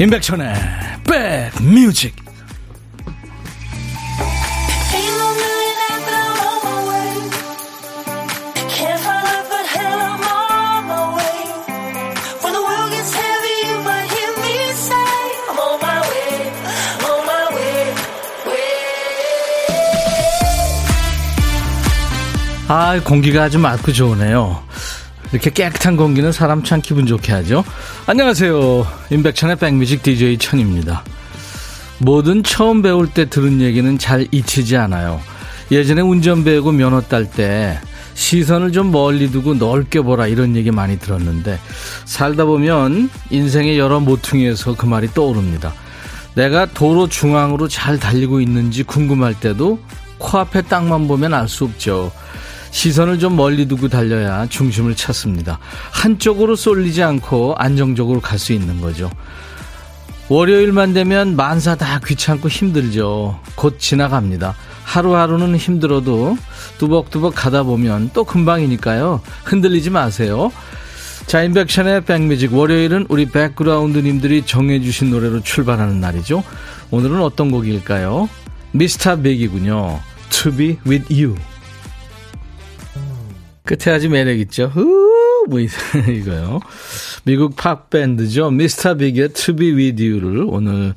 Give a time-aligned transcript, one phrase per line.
[0.00, 0.54] 임백천의
[1.04, 2.16] 백뮤직
[22.72, 24.69] 아, 공기가 아주 맑고 좋으네요.
[25.32, 27.64] 이렇게 깨끗한 공기는 사람 참 기분 좋게 하죠.
[28.06, 28.86] 안녕하세요.
[29.10, 31.04] 임백천의 백뮤직 DJ 천입니다.
[31.98, 35.20] 뭐든 처음 배울 때 들은 얘기는 잘 잊히지 않아요.
[35.70, 37.78] 예전에 운전 배우고 면허 딸 때
[38.14, 41.58] 시선을 좀 멀리 두고 넓게 보라 이런 얘기 많이 들었는데
[42.04, 45.72] 살다 보면 인생의 여러 모퉁이에서 그 말이 떠오릅니다.
[46.34, 49.78] 내가 도로 중앙으로 잘 달리고 있는지 궁금할 때도
[50.18, 52.10] 코앞에 땅만 보면 알 수 없죠.
[52.70, 55.58] 시선을 좀 멀리 두고 달려야 중심을 찾습니다.
[55.90, 59.10] 한쪽으로 쏠리지 않고 안정적으로 갈 수 있는 거죠.
[60.28, 63.40] 월요일만 되면 만사 다 귀찮고 힘들죠.
[63.56, 64.54] 곧 지나갑니다.
[64.84, 66.38] 하루하루는 힘들어도
[66.78, 69.20] 뚜벅뚜벅 가다 보면 또 금방이니까요.
[69.44, 70.52] 흔들리지 마세요.
[71.26, 72.54] 자, 인백션의 백뮤직.
[72.54, 76.42] 월요일은 우리 백그라운드님들이 정해주신 노래로 출발하는 날이죠.
[76.90, 78.28] 오늘은 어떤 곡일까요?
[78.72, 80.00] 미스터 백이군요.
[80.30, 81.36] To be with you.
[83.70, 84.64] 끝에 아주 매력있죠.
[84.74, 85.60] 후, 뭐,
[86.10, 86.58] 이거요.
[87.22, 88.50] 미국 팝밴드죠.
[88.50, 90.94] 미스터 빅의 To Be With You를 오늘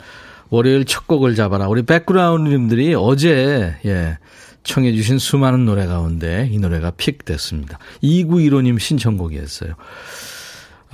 [0.49, 1.67] 월요일 첫 곡을 잡아라.
[1.67, 4.17] 우리 백그라운드님들이 어제, 예,
[4.63, 7.77] 청해주신 수많은 노래 가운데 이 노래가 픽 됐습니다.
[8.01, 9.75] 2915님 신청곡이었어요.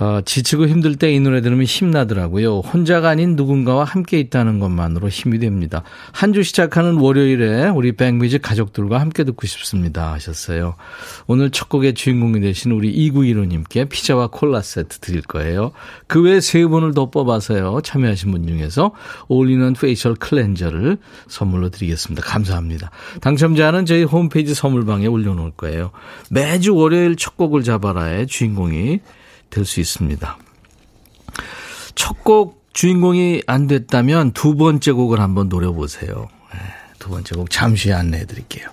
[0.00, 2.60] 어, 지치고 힘들 때 이 노래 들으면 힘나더라고요.
[2.60, 5.82] 혼자가 아닌 누군가와 함께 있다는 것만으로 힘이 됩니다.
[6.12, 10.76] 한 주 시작하는 월요일에 우리 백뮤직 가족들과 함께 듣고 싶습니다 하셨어요.
[11.26, 15.72] 오늘 첫 곡의 주인공이 되신 우리 2915님께 피자와 콜라 세트 드릴 거예요.
[16.06, 17.80] 그 외에 세 분을 더 뽑아서요.
[17.82, 18.92] 참여하신 분 중에서
[19.28, 22.22] 올리원 facial cleanser를 선물로 드리겠습니다.
[22.22, 22.90] 감사합니다.
[23.20, 25.90] 당첨자는 저희 홈페이지 선물방에 올려놓을 거예요.
[26.30, 29.00] 매주 월요일 첫 곡을 잡아라의 주인공이
[29.50, 30.38] 될 수 있습니다.
[31.94, 36.28] 첫 곡 주인공이 안 됐다면 두 번째 곡을 한번 노려보세요.
[36.52, 36.58] 네,
[36.98, 38.68] 두 번째 곡 잠시 안내해 드릴게요.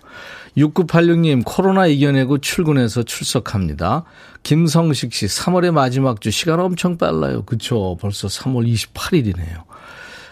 [0.55, 4.03] 6986님, 코로나 이겨내고 출근해서 출석합니다.
[4.43, 7.43] 김성식 씨, 3월의 마지막 주, 시간 엄청 빨라요.
[7.43, 7.97] 그쵸.
[8.01, 9.63] 벌써 3월 28일이네요.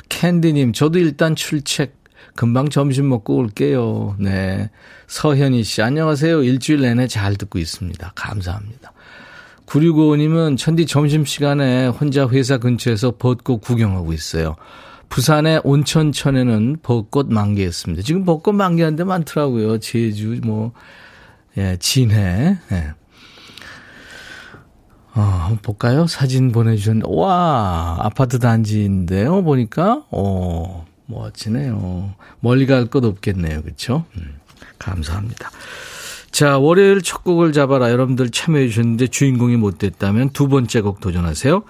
[0.10, 1.92] 캔디님, 저도 일단 출첵.
[2.36, 4.16] 금방 점심 먹고 올게요.
[4.20, 4.70] 네.
[5.08, 6.44] 서현희 씨, 안녕하세요.
[6.44, 8.12] 일주일 내내 잘 듣고 있습니다.
[8.16, 8.94] 감사합니다.
[9.66, 14.56] 9655님은 천디 점심시간에 혼자 회사 근처에서 벚꽃 구경하고 있어요.
[15.10, 18.04] 부산의 온천천에는 벚꽃 만개했습니다.
[18.04, 19.80] 지금 벚꽃 만개한 데 많더라고요.
[19.80, 20.72] 제주, 뭐,
[21.58, 22.58] 예, 진해.
[22.72, 22.94] 예.
[25.14, 26.08] 어, 볼까요?
[26.08, 32.14] 사진 보내주셨는데, 와, 아파트 단지인데요, 보니까, 어, 멋지네요.
[32.40, 33.62] 멀리 갈 것 없겠네요.
[33.62, 34.06] 그쵸?
[34.18, 34.40] 음,
[34.80, 35.50] 감사합니다.
[36.36, 37.90] 자, 월요일 첫 곡을 잡아라.
[37.92, 41.64] 여러분들 참여해 주셨는데 주인공이 못 됐다면 두 번째 곡 도전하세요.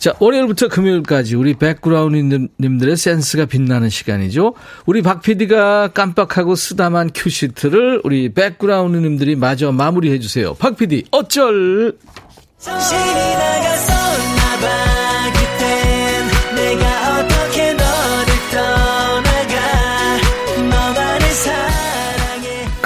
[0.00, 4.54] 자, 월요일부터 금요일까지 우리 백그라운드님들의 센스가 빛나는 시간이죠.
[4.86, 10.54] 우리 박 PD가 깜빡하고 쓰다만 큐시트를 우리 백그라운드님들이 마저 마무리해 주세요.
[10.54, 11.96] 박 PD, 어쩔!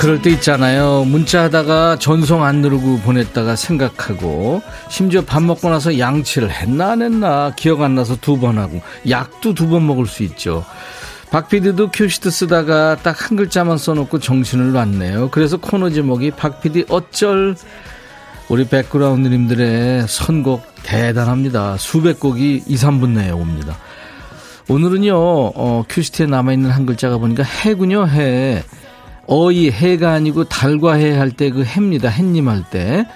[0.02, 1.04] 그럴 때 있잖아요.
[1.04, 7.52] 문자 하다가 전송 안 누르고 보냈다가 생각하고, 심지어 밥 먹고 나서 양치를 했나 안 했나
[7.54, 10.64] 기억 안 나서 두 번 하고, 약도 두 번 먹을 수 있죠.
[11.30, 15.30] 박피디도 큐시트 쓰다가 딱 한 글자만 써놓고 정신을 놨네요.
[15.30, 17.54] 그래서 코너 제목이 박피디 어쩔
[18.48, 21.76] 우리 백그라운드님들의 선곡 대단합니다.
[21.78, 23.76] 수백 곡이 2, 3분 내에 옵니다.
[24.68, 28.64] 오늘은요, 어, 큐시트에 남아있는 한 글자가 보니까 해군요, 해.
[29.34, 32.08] 어이 해가 아니고 달과 해 할 때 그 해입니다.
[32.08, 33.06] 햇님 할 때.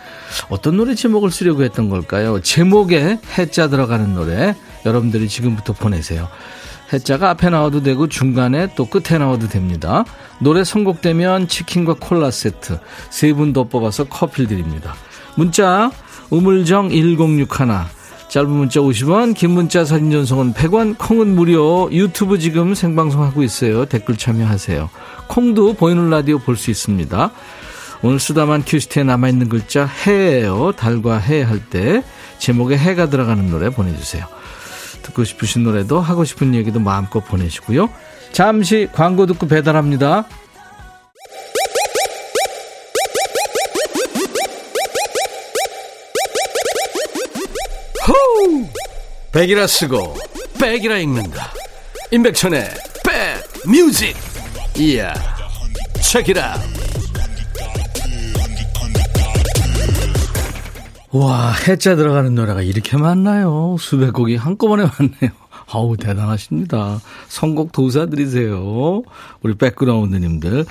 [0.49, 2.41] 어떤 노래 제목을 쓰려고 했던 걸까요?
[2.41, 4.55] 제목에 해자 들어가는 노래
[4.87, 6.29] 여러분들이 지금부터 보내세요.
[6.93, 10.05] 해자가 앞에 나와도 되고 중간에 또 끝에 나와도 됩니다.
[10.39, 12.79] 노래 선곡되면 치킨과 콜라 세트
[13.11, 14.95] 세 분 더 뽑아서 커피 드립니다.
[15.37, 15.91] 문자
[16.31, 17.47] 우물정 1061
[18.37, 23.87] 짧은 문자 50원 긴 문자 사진 전송은 100원 콩은 무료 유튜브 지금 생방송하고 있어요.
[23.87, 24.91] 댓글 참여하세요.
[25.27, 27.31] 콩도 보이는 라디오 볼 수 있습니다.
[28.03, 30.73] 오늘 쓰다만 큐시트에 남아있는 글자 해예요.
[30.73, 32.03] 달과 해 할 때
[32.37, 34.27] 제목에 해가 들어가는 노래 보내주세요.
[35.00, 37.89] 듣고 싶으신 노래도 하고 싶은 얘기도 마음껏 보내시고요.
[38.32, 40.27] 잠시 광고 듣고 배달합니다.
[49.37, 50.17] 백이라 쓰고
[50.59, 51.53] 백이라 읽는다.
[52.11, 52.71] 임백천의
[53.05, 54.17] 백뮤직.
[54.79, 55.12] 이야
[56.03, 56.59] 책이라.
[61.12, 63.77] 와 해자 들어가는 노래가 이렇게 많나요?
[63.79, 65.45] 수백 곡이 한꺼번에 많네요
[65.76, 69.02] 아우 대단하십니다 선곡 도사들이세요
[69.43, 70.64] 우리 백그라운드님들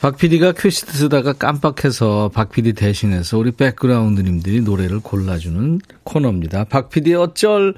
[0.00, 7.14] 박 PD가 퀴시트 쓰다가 깜빡해서 박 PD 대신해서 우리 백그라운드님들이 노래를 골라주는 코너입니다 박 PD
[7.14, 7.74] 어쩔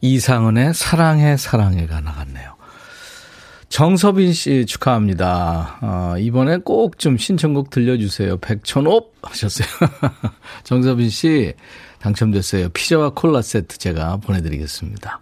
[0.00, 2.54] 이상은의 사랑해 사랑해가 나갔네요.
[3.68, 5.78] 정서빈 씨 축하합니다.
[5.82, 8.38] 어, 이번에 꼭 좀 신청곡 들려주세요.
[8.38, 9.68] 백천옵 하셨어요.
[10.64, 11.52] 정서빈 씨
[11.98, 12.68] 당첨됐어요.
[12.70, 15.20] 피자와 콜라 세트 제가 보내드리겠습니다.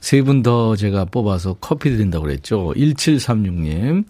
[0.00, 2.72] 세 분 더 제가 뽑아서 커피 드린다고 그랬죠.
[2.76, 4.04] 1736님.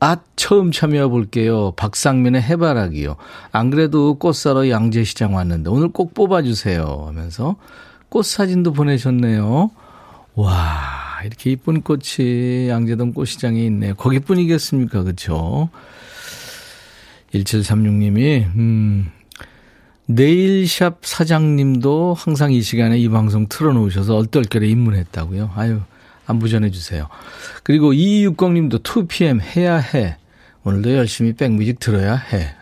[0.00, 1.72] 아, 처음 참여해 볼게요.
[1.76, 3.16] 박상민의 해바라기요.
[3.52, 7.04] 안 그래도 꽃 사러 양재시장 왔는데 오늘 꼭 뽑아주세요.
[7.06, 7.56] 하면서
[8.08, 9.70] 꽃 사진도 보내셨네요.
[10.34, 13.94] 와, 이렇게 이쁜 꽃이 양재동 꽃시장에 있네요.
[13.94, 15.02] 거기뿐이겠습니까?
[15.04, 15.68] 그렇죠?
[17.32, 19.10] 1736님이 음,
[20.06, 25.52] 네일샵 사장님도 항상 이 시간에 이 방송 틀어놓으셔서 얼떨결에 입문했다고요.
[25.56, 25.80] 아유,
[26.26, 27.08] 안부 전해주세요.
[27.62, 30.16] 그리고 2260님도 2PM 해야 해.
[30.64, 32.54] 오늘도 열심히 백뮤직 들어야 해.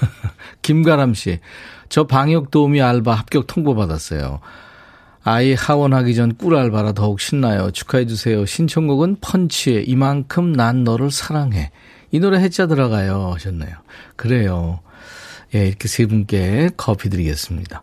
[0.62, 1.40] 김가람 씨,
[1.88, 4.40] 저 방역 도우미 알바 합격 통보 받았어요.
[5.22, 7.70] 아이 하원하기 전 꿀 알바라 더욱 신나요.
[7.70, 8.46] 축하해주세요.
[8.46, 11.70] 신청곡은 펀치의 이만큼 난 너를 사랑해.
[12.10, 13.32] 이 노래 해자 들어가요.
[13.34, 13.70] 하셨네요.
[14.16, 14.80] 그래요.
[15.54, 17.82] 예, 이렇게 세 분께 커피 드리겠습니다.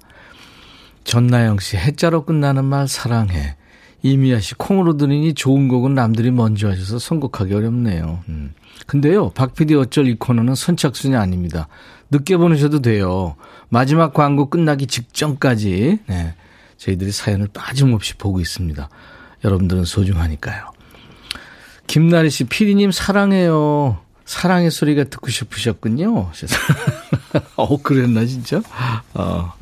[1.03, 3.55] 전나영 씨, 해자로 끝나는 말 사랑해.
[4.03, 8.23] 이미아 씨, 콩으로 들으니 좋은 곡은 남들이 먼저 하셔서 선곡하기 어렵네요.
[8.29, 8.53] 음.
[8.85, 11.67] 근데요, 박PD 어쩔 이 코너는 선착순이 아닙니다.
[12.11, 13.35] 늦게 보내셔도 돼요.
[13.69, 16.35] 마지막 광고 끝나기 직전까지, 네.
[16.77, 18.87] 저희들이 사연을 빠짐없이 보고 있습니다.
[19.43, 20.71] 여러분들은 소중하니까요.
[21.87, 23.99] 김나리 씨, 피디님 사랑해요.
[24.27, 26.31] 사랑의 소리가 듣고 싶으셨군요.
[27.55, 28.61] 어, 그랬나, 진짜?
[29.13, 29.53] 어,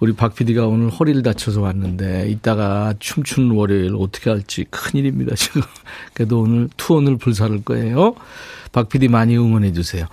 [0.00, 5.62] 우리 박 PD가 오늘 허리를 다쳐서 왔는데, 이따가 춤추는 월요일 어떻게 할지 큰일입니다, 지금.
[6.12, 8.16] 그래도 오늘 투혼을 불사를 거예요.
[8.72, 10.06] 박 PD 많이 응원해주세요.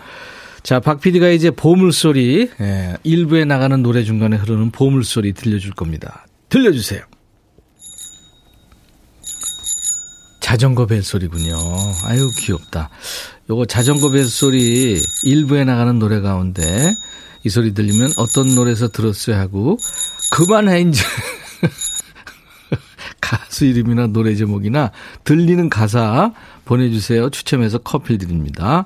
[0.62, 6.28] 자, 박 PD가 이제 보물소리, 예, 일부에 나가는 노래 중간에 흐르는 보물소리 들려줄 겁니다.
[6.50, 7.02] 들려주세요.
[10.40, 11.56] 자전거 벨소리군요.
[12.06, 12.90] 아유, 귀엽다.
[13.50, 16.64] 요거 자전거 벨소리 일부에 나가는 노래 가운데
[17.44, 19.78] 이 소리 들리면 어떤 노래에서 들었어야 하고,
[20.34, 21.02] 그만해, 이제.
[23.22, 24.92] 가수 이름이나 노래 제목이나
[25.24, 26.34] 들리는 가사
[26.66, 27.30] 보내주세요.
[27.30, 28.86] 추첨해서 커피 드립니다.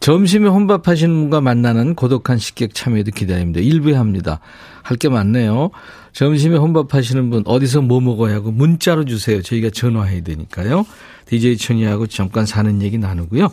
[0.00, 3.60] 점심에 혼밥하시는 분과 만나는 고독한 식객 참여도 기다립니다.
[3.60, 4.40] 일부에 합니다.
[4.82, 5.70] 할 게 많네요.
[6.12, 9.42] 점심에 혼밥하시는 분 어디서 뭐 먹어야 하고 문자로 주세요.
[9.42, 10.84] 저희가 전화해야 되니까요.
[11.26, 13.48] DJ 천이하고 잠깐 사는 얘기 나누고요.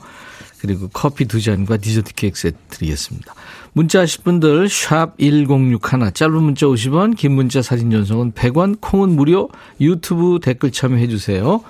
[0.60, 3.34] 그리고 커피 두 잔과 디저트 케이크 세트 드리겠습니다.
[3.74, 9.50] 문자 하실 분들 샵 1061, 짧은 문자 50원, 긴 문자 사진 전송은 100원, 콩은 무료,
[9.80, 11.64] 유튜브 댓글 참여해 주세요.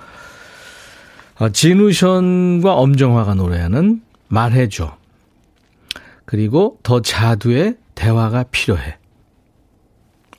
[1.37, 4.97] 아, 진우션과 엄정화가 노래하는 말해줘.
[6.25, 8.97] 그리고 더 자두의 대화가 필요해.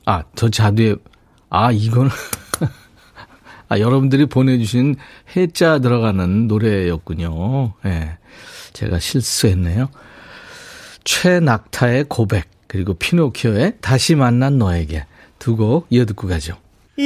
[0.05, 0.97] 아, 더 자두의,
[1.49, 2.09] 아, 이거는,
[3.69, 4.95] 아, 여러분들이 보내주신
[5.35, 7.73] 해자 들어가는 노래였군요.
[7.85, 7.89] 예.
[7.89, 8.17] 네,
[8.73, 9.89] 제가 실수했네요.
[11.03, 15.05] 최낙타의 고백, 그리고 피노키오의 다시 만난 너에게
[15.39, 16.57] 두 곡 이어 듣고 가죠.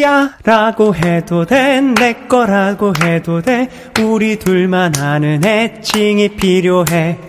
[0.02, 3.70] 야 라고 해도 돼 내 거라고 해도 돼
[4.02, 7.20] 우리 둘만 아는 애칭이 필요해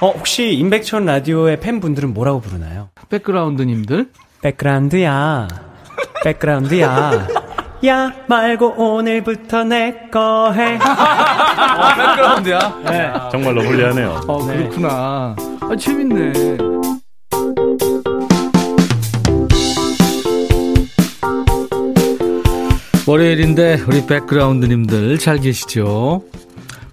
[0.00, 2.90] 어 혹시 임백천 라디오의 팬분들은 뭐라고 부르나요?
[3.08, 4.10] 백그라운드님들
[4.42, 5.48] 백그라운드야
[6.22, 7.26] 백그라운드야
[7.84, 10.76] 야 말고 오늘부터 내 거 해.
[10.80, 12.58] 어, 백그라운드야?
[12.86, 13.12] 네.
[13.30, 14.20] 정말로 불리하네요.
[14.26, 15.36] 어, 그렇구나.
[15.60, 16.32] 아, 재밌네.
[23.06, 26.24] 월요일인데 우리 백그라운드님들 잘 계시죠?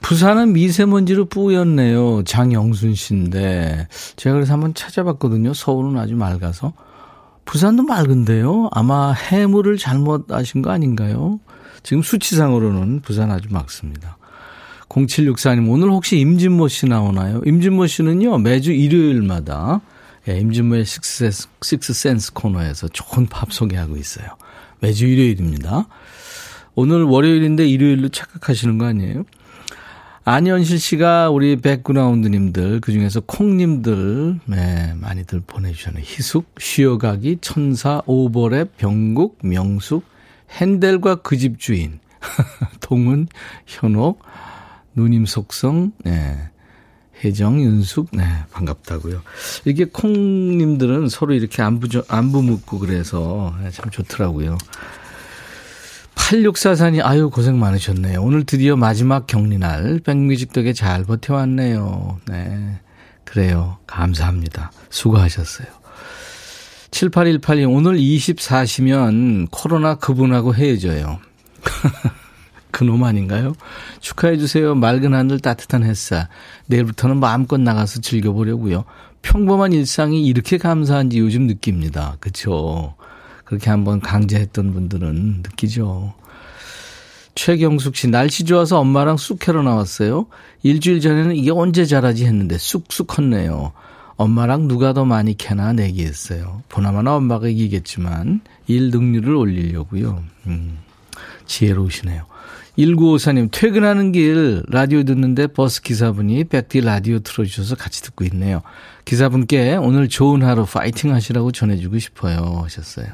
[0.01, 2.23] 부산은 미세먼지로 뿌였네요.
[2.25, 5.53] 장영순 씨인데 제가 그래서 한번 찾아봤거든요.
[5.53, 6.73] 서울은 아주 맑아서.
[7.45, 8.69] 부산도 맑은데요.
[8.71, 11.39] 아마 해물을 잘못 아신 거 아닌가요?
[11.83, 14.17] 지금 수치상으로는 부산 아주 맑습니다.
[14.89, 17.41] 0764님, 오늘 혹시 임진모 씨 나오나요?
[17.45, 19.81] 임진모 씨는요, 매주 일요일마다
[20.29, 24.27] 예, 임진모의 식스센스, 식스센스 코너에서 좋은 팝 소개하고 있어요.
[24.79, 25.87] 매주 일요일입니다.
[26.75, 29.23] 오늘 월요일인데 일요일로 착각하시는 거 아니에요?
[30.25, 36.01] 안현실 씨가 우리 백그라운드님들, 그 중에서 콩님들, 네, 많이들 보내주셨네요.
[36.05, 40.05] 희숙, 쉬어가기, 천사, 오버랩, 병국, 명숙,
[40.51, 41.99] 핸델과 그 집 주인.
[42.79, 43.27] 동은,
[43.65, 44.23] 현옥,
[44.95, 46.37] 누님 속성, 네.
[47.21, 49.21] 혜정, 윤숙, 네, 반갑다고요.
[49.65, 54.57] 이게 콩님들은 서로 이렇게 안부, 안부 묻고 그래서 네, 참 좋더라고요.
[56.33, 58.19] 8644님, 아유, 고생 많으셨네요.
[58.19, 62.21] 오늘 드디어 마지막 격리날, 백뮤직 덕에 잘 버텨왔네요.
[62.27, 62.79] 네.
[63.23, 63.77] 그래요.
[63.85, 64.71] 감사합니다.
[64.89, 65.67] 수고하셨어요.
[66.89, 71.19] 7818님, 오늘 24시면 코로나 그분하고 헤어져요.
[72.71, 73.53] 그놈 아닌가요?
[73.99, 74.73] 축하해주세요.
[74.73, 76.29] 맑은 하늘 따뜻한 햇살.
[76.65, 78.85] 내일부터는 마음껏 나가서 즐겨보려고요.
[79.21, 82.17] 평범한 일상이 이렇게 감사한지 요즘 느낍니다.
[82.19, 82.95] 그쵸?
[83.45, 86.15] 그렇게 한번 강제했던 분들은 느끼죠.
[87.35, 90.27] 최경숙 씨, 날씨 좋아서 엄마랑 쑥 캐러 나왔어요.
[90.61, 93.73] 일주일 전에는 이게 언제 자라지 했는데 쑥쑥 컸네요.
[94.15, 96.61] 엄마랑 누가 더 많이 캐나 내기했어요.
[96.69, 100.23] 보나마나 엄마가 이기겠지만 일 능률을 올리려고요.
[100.47, 100.77] 음,
[101.45, 102.25] 지혜로우시네요.
[102.77, 108.61] 1954님, 퇴근하는 길 라디오 듣는데 버스 기사분이 백디 라디오 틀어주셔서 같이 듣고 있네요.
[109.05, 112.61] 기사분께 오늘 좋은 하루 파이팅 하시라고 전해주고 싶어요.
[112.63, 113.07] 하셨어요.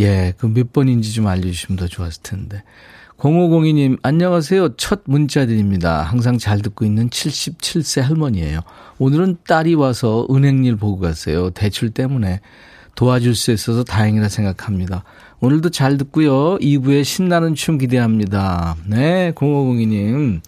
[0.00, 2.62] 예, 그 몇 번인지 좀 알려주시면 더 좋았을 텐데.
[3.16, 4.76] 0502님, 안녕하세요.
[4.76, 6.02] 첫 문자 드립니다.
[6.02, 8.60] 항상 잘 듣고 있는 77세 할머니예요.
[8.98, 11.50] 오늘은 딸이 와서 은행일 보고 갔어요.
[11.50, 12.40] 대출 때문에
[12.94, 15.02] 도와줄 수 있어서 다행이라 생각합니다.
[15.40, 16.58] 오늘도 잘 듣고요.
[16.58, 18.76] 2부에 신나는 춤 기대합니다.
[18.86, 20.40] 네, 0502님.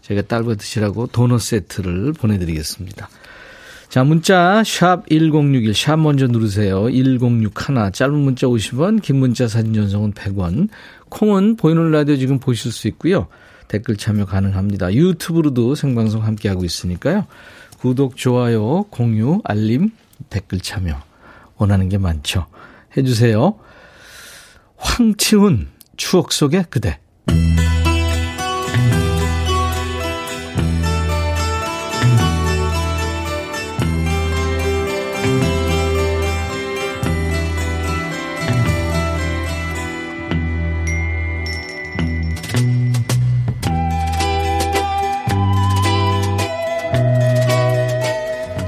[0.00, 3.08] 제가 딸과 드시라고 도넛 세트를 보내드리겠습니다.
[3.94, 6.90] 자, 문자 샵 1061, 샵 먼저 누르세요.
[6.90, 10.68] 1061, 짧은 문자 50원, 긴 문자 사진 전송은 100원.
[11.10, 13.28] 콩은 보이는 라디오 지금 보실 수 있고요.
[13.68, 14.92] 댓글 참여 가능합니다.
[14.92, 17.28] 유튜브로도 생방송 함께하고 있으니까요.
[17.78, 19.92] 구독, 좋아요, 공유, 알림,
[20.28, 21.00] 댓글 참여
[21.56, 22.46] 원하는 게 많죠.
[22.96, 23.60] 해주세요.
[24.76, 26.98] 황치훈, 추억 속의 그대.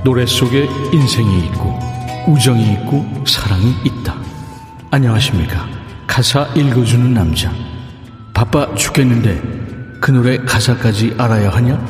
[0.07, 1.77] 노래 속에 인생이 있고
[2.29, 4.15] 우정이 있고 사랑이 있다.
[4.93, 5.69] 안녕하십니까.
[6.07, 7.53] 가사 읽어주는 남자.
[8.33, 11.85] 바빠 죽겠는데 그 노래 가사까지 알아야 하냐?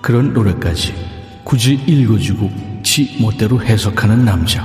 [0.00, 0.94] 그런 노래까지
[1.44, 4.64] 굳이 읽어주고 지 멋대로 해석하는 남자.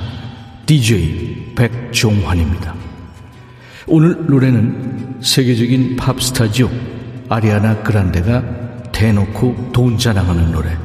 [0.65, 2.73] DJ 백종환입니다.
[3.87, 6.71] 오늘 노래는 세계적인 팝스타죠.
[7.27, 8.43] 아리아나 그란데가
[8.93, 10.77] 대놓고 돈 자랑하는 노래.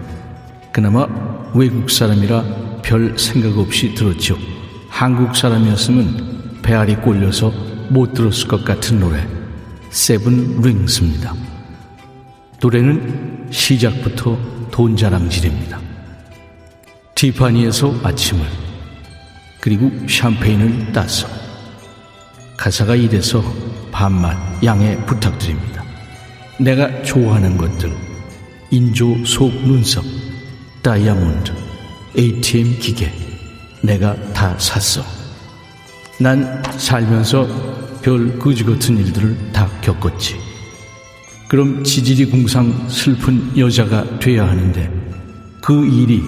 [0.72, 1.06] 그나마
[1.54, 4.38] 외국 사람이라 별 생각 없이 들었죠.
[4.88, 7.50] 한국 사람이었으면 배알이 꼴려서
[7.90, 9.26] 못 들었을 것 같은 노래.
[9.90, 11.34] 세븐 링스입니다.
[12.60, 14.38] 노래는 시작부터
[14.70, 15.78] 돈 자랑질입니다.
[17.14, 18.46] 티파니에서 아침을
[19.60, 21.28] 그리고 샴페인을 따서
[22.56, 23.42] 가사가 이래서
[23.92, 25.84] 반말 양해 부탁드립니다.
[26.58, 27.92] 내가 좋아하는 것들
[28.70, 30.21] 인조 속 눈썹
[30.82, 31.52] 다이아몬드,
[32.18, 33.12] ATM 기계,
[33.82, 35.02] 내가 다 샀어.
[36.18, 37.46] 난 살면서
[38.02, 40.36] 별 거지 같은 일들을 다 겪었지.
[41.46, 44.90] 그럼 지질이 궁상 슬픈 여자가 돼야 하는데
[45.60, 46.22] 그 일이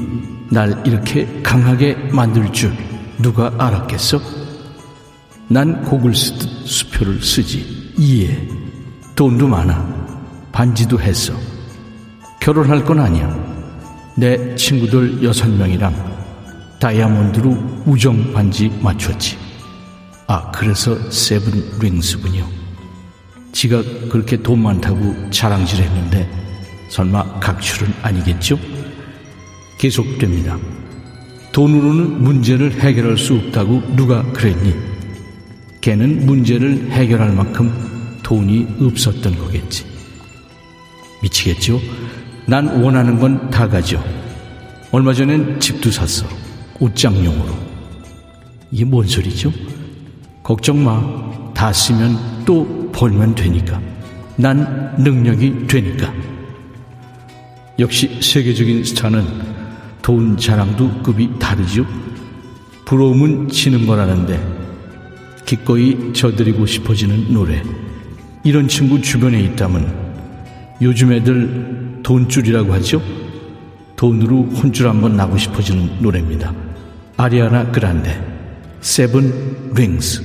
[0.51, 2.73] 날 이렇게 강하게 만들 줄
[3.19, 4.21] 누가 알았겠어?
[5.49, 7.93] 난 곡을 쓰듯 수표를 쓰지.
[7.99, 8.39] 이해.
[9.17, 10.05] 돈도 많아.
[10.53, 11.35] 반지도 했어.
[12.41, 13.44] 결혼할 건 아니야.
[14.17, 15.93] 내 친구들 여섯 명이랑
[16.81, 19.37] 다이아몬드로 우정 반지 맞췄지.
[20.27, 22.47] 아, 그래서 세븐 링스군요.
[23.53, 26.29] 지가 그렇게 돈 많다고 자랑질 했는데
[26.89, 28.59] 설마 각출은 아니겠죠?
[29.79, 30.59] 계속됩니다.
[31.53, 34.75] 돈으로는 문제를 해결할 수 없다고 누가 그랬니?
[35.81, 39.85] 걔는 문제를 해결할 만큼 돈이 없었던 거겠지.
[41.23, 41.81] 미치겠죠?
[42.47, 44.03] 난 원하는 건 다 가져.
[44.91, 46.27] 얼마 전엔 집도 샀어.
[46.79, 47.55] 옷장용으로.
[48.71, 49.53] 이게 뭔 소리죠?
[50.43, 51.03] 걱정 마.
[51.55, 53.81] 다 쓰면 또 벌면 되니까.
[54.37, 56.13] 난 능력이 되니까.
[57.79, 59.25] 역시 세계적인 스타는
[60.03, 61.87] 돈 자랑도 급이 다르죠.
[62.85, 64.39] 부러움은 지는 거라는데
[65.47, 67.63] 기꺼이 져드리고 싶어지는 노래.
[68.43, 70.05] 이런 친구 주변에 있다면
[70.83, 73.03] 요즘 애들 돈줄이라고 하죠.
[73.97, 76.55] 돈으로 혼줄 한번 나고 싶어지는 노래입니다.
[77.17, 78.21] 아리아나 그란데,
[78.81, 80.23] Seven Rings.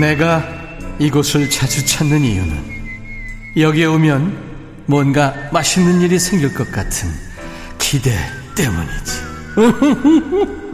[0.00, 0.42] 내가
[0.98, 2.56] 이곳을 자주 찾는 이유는
[3.56, 4.53] 여기에 오면
[4.86, 7.08] 뭔가 맛있는 일이 생길 것 같은
[7.78, 8.10] 기대
[8.54, 9.24] 때문이지.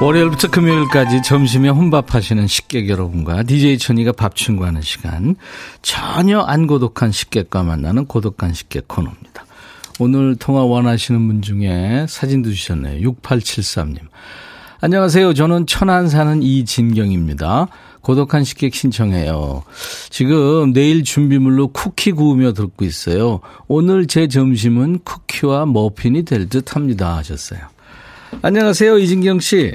[0.00, 5.36] 월요일부터 금요일까지 점심에 혼밥하시는 식객 여러분과 DJ 천이가 밥 친구하는 시간
[5.82, 9.44] 전혀 안 고독한 식객과 만나는 고독한 식객 코너입니다.
[9.98, 13.10] 오늘 통화 원하시는 분 중에 사진도 주셨네요.
[13.10, 13.98] 6873님.
[14.80, 15.34] 안녕하세요.
[15.34, 17.66] 저는 천안 사는 이진경입니다.
[18.00, 19.62] 고독한 식객 신청해요.
[20.08, 23.40] 지금 내일 준비물로 쿠키 구우며 듣고 있어요.
[23.68, 27.16] 오늘 제 점심은 쿠키와 머핀이 될 듯 합니다.
[27.18, 27.60] 하셨어요.
[28.42, 28.96] 안녕하세요.
[28.98, 29.74] 이진경 씨.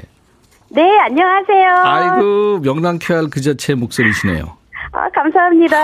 [0.70, 1.68] 네, 안녕하세요.
[1.84, 4.56] 아이고, 명랑쾌할 그 자체 목소리시네요.
[4.92, 5.82] 아, 감사합니다.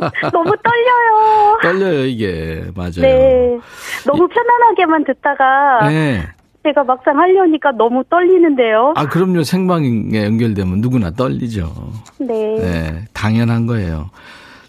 [0.32, 1.58] 너무 떨려요.
[1.62, 2.64] 떨려요, 이게.
[2.74, 2.92] 맞아요.
[3.02, 3.58] 네.
[4.06, 6.26] 너무 편안하게만 듣다가 네.
[6.66, 8.92] 제가 막상 하려니까 너무 떨리는데요.
[8.96, 9.44] 아, 그럼요.
[9.44, 11.72] 생방에 연결되면 누구나 떨리죠.
[12.18, 12.56] 네.
[12.58, 13.04] 네.
[13.12, 14.10] 당연한 거예요.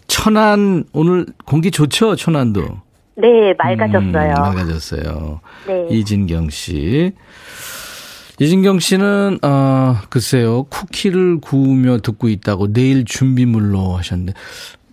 [0.06, 2.14] 천안, 오늘 공기 좋죠?
[2.14, 2.62] 천안도.
[3.16, 4.28] 네, 맑아졌어요.
[4.30, 5.40] 음, 맑아졌어요.
[5.66, 5.86] 네.
[5.90, 7.12] 이진경 씨.
[8.40, 14.34] 이진경 씨는, 어, 글쎄요, 쿠키를 구우며 듣고 있다고 내일 준비물로 하셨는데,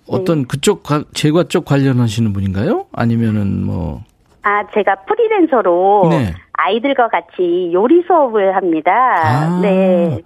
[0.07, 0.45] 어떤 네.
[0.47, 2.87] 그쪽, 가- 제과 쪽 관련하시는 분인가요?
[2.91, 4.03] 아니면은 뭐,
[4.41, 6.33] 아, 제가 프리랜서로 네.
[6.57, 8.91] 아이들과 같이 요리 수업을 합니다.
[8.91, 9.59] 아.
[9.61, 10.21] 네.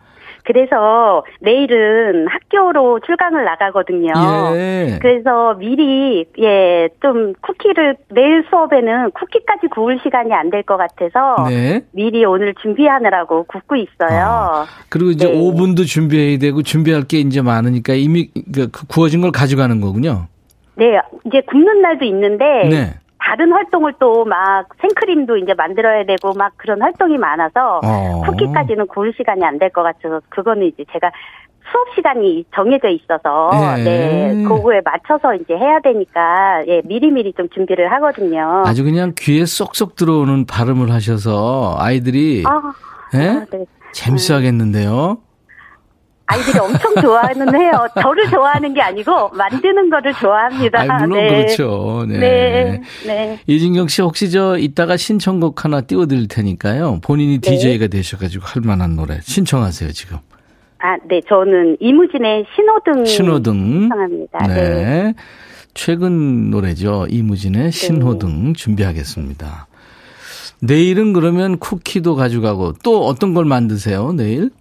[0.45, 4.11] 그래서 내일은 학교로 출강을 나가거든요.
[4.55, 4.97] 예.
[4.99, 11.81] 그래서 미리 예 좀 쿠키를 내일 수업에는 쿠키까지 구울 시간이 안 될 것 같아서 네.
[11.91, 14.19] 미리 오늘 준비하느라고 굽고 있어요.
[14.25, 15.39] 아, 그리고 이제 네.
[15.39, 20.27] 오븐도 준비해야 되고 준비할 게 이제 많으니까 이미 그 구워진 걸 가져가는 거군요.
[20.75, 22.93] 네, 이제 굽는 날도 있는데 네.
[23.19, 28.21] 다른 활동을 또 막 생크림도 이제 만들어야 되고 막 그런 활동이 많아서 어.
[28.25, 31.11] 쿠키까지는 구울 시간이 안 될 것 같아서 그거는 이제 제가
[31.71, 33.83] 수업 시간이 정해져 있어서 예.
[33.83, 38.63] 네 그거에 맞춰서 이제 해야 되니까 예 미리미리 좀 준비를 하거든요.
[38.65, 42.61] 아주 그냥 귀에 쏙쏙 들어오는 발음을 하셔서 아이들이 아,
[43.15, 43.27] 예?
[43.29, 43.65] 아, 네.
[43.91, 45.17] 재밌어 하겠는데요.
[46.29, 47.87] 아이들이 엄청 좋아하는 해요.
[48.01, 50.85] 저를 좋아하는 게 아니고 만드는 거를 좋아합니다.
[50.87, 51.27] 아, 물론 네.
[51.29, 52.05] 그렇죠.
[52.07, 52.19] 네.
[52.19, 53.39] 네, 네.
[53.47, 56.99] 이진경 씨 혹시 저 이따가 신청곡 하나 띄워드릴 테니까요.
[57.01, 57.49] 본인이 네.
[57.51, 60.17] DJ가 되셔가지고 할 만한 노래 신청하세요 지금.
[60.81, 63.53] 아, 네, 저는 이무진의 신호등 신호등.
[63.53, 64.47] 신청합니다.
[64.47, 64.53] 네.
[64.53, 65.13] 네.
[65.73, 67.07] 최근 노래죠.
[67.09, 69.67] 이무진의 신호등 준비하겠습니다.
[70.61, 74.51] 내일은 그러면 쿠키도 가져가고 또 어떤 걸 만드세요, 내일?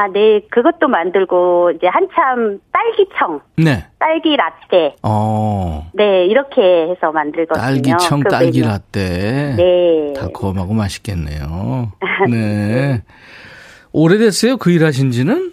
[0.00, 3.84] 아, 네, 그것도 만들고 이제 한참 딸기청, 네.
[3.98, 5.90] 딸기 라떼, 어.
[5.92, 7.60] 네, 이렇게 해서 만들거든요.
[7.60, 8.70] 딸기청, 그 딸기 메뉴.
[8.70, 9.54] 라떼.
[9.56, 10.12] 네.
[10.16, 11.90] 달콤하고 맛있겠네요.
[12.30, 13.02] 네.
[13.90, 14.58] 오래됐어요?
[14.58, 15.52] 그 일 하신 지는?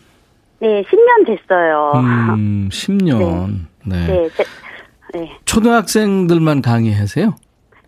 [0.59, 1.93] 네, 10년 됐어요.
[1.95, 3.65] 음, 10년.
[3.83, 4.05] 네.
[4.05, 4.43] 네, 제-
[5.17, 5.31] 네.
[5.45, 7.33] 초등학생들만 강의하세요?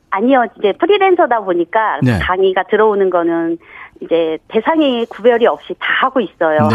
[0.09, 2.17] 아니요, 이제 프리랜서다 보니까 네.
[2.17, 3.59] 강의가 들어오는 거는
[4.01, 6.67] 이제 대상이 구별이 없이 다 하고 있어요.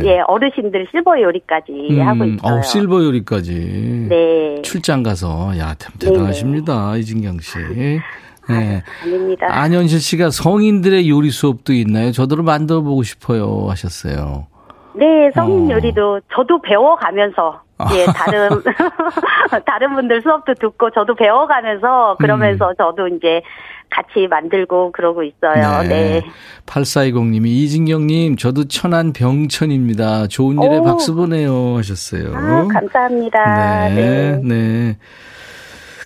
[0.00, 0.06] 네.
[0.08, 2.54] 예, 어르신들 실버 요리까지 하고 있어요.
[2.58, 4.06] 어, 실버 요리까지.
[4.08, 4.62] 네.
[4.62, 6.96] 출장 가서, 야, 참 대단하십니다.
[6.96, 7.58] 이진경 씨.
[8.48, 8.82] 네.
[9.04, 9.46] 아닙니다.
[9.48, 12.10] 안현실 씨가 성인들의 요리 수업도 있나요?
[12.12, 13.66] 저도 만들어 보고 싶어요.
[13.68, 14.46] 하셨어요.
[14.94, 15.74] 네, 성인 어.
[15.74, 17.62] 요리도 저도 배워가면서
[17.94, 18.48] 예 다른
[19.64, 23.40] 다른 분들 수업도 듣고 저도 배워가면서 그러면서 저도 이제
[23.90, 25.82] 같이 만들고 그러고 있어요.
[25.82, 26.22] 네.
[26.66, 30.28] 8420님이 이진경님, 저도 천안 병천입니다.
[30.28, 30.84] 좋은 일에 오.
[30.84, 31.76] 박수 보내요.
[31.76, 32.32] 하셨어요.
[32.34, 33.88] 아, 감사합니다.
[33.88, 34.40] 네, 네.
[34.42, 34.96] 네.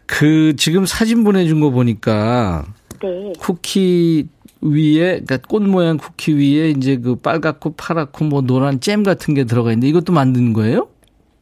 [0.06, 2.64] 그, 지금 사진 보내준 거 보니까
[3.02, 3.32] 네.
[3.38, 4.28] 쿠키
[4.60, 9.44] 위에, 그러니까 꽃 모양 쿠키 위에 이제 그 빨갛고 파랗고 뭐 노란 잼 같은 게
[9.44, 10.88] 들어가 있는데 이것도 만든 거예요?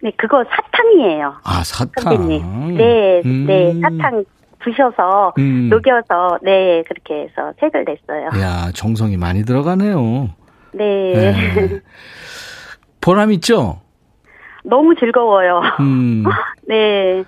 [0.02, 1.34] 네, 그거 사탕이에요.
[1.44, 2.16] 아, 사탕.
[2.16, 2.76] 선생님.
[2.76, 3.46] 네, 음.
[3.46, 4.24] 네, 사탕
[4.62, 5.68] 부셔서 음.
[5.68, 8.26] 녹여서 네 그렇게 해서 색을 냈어요.
[8.42, 10.30] 야, 정성이 많이 들어가네요.
[10.72, 11.34] 네, 네.
[13.00, 13.80] 보람 있죠?
[14.64, 15.60] 너무 즐거워요.
[15.80, 16.24] 음.
[16.68, 17.24] 네.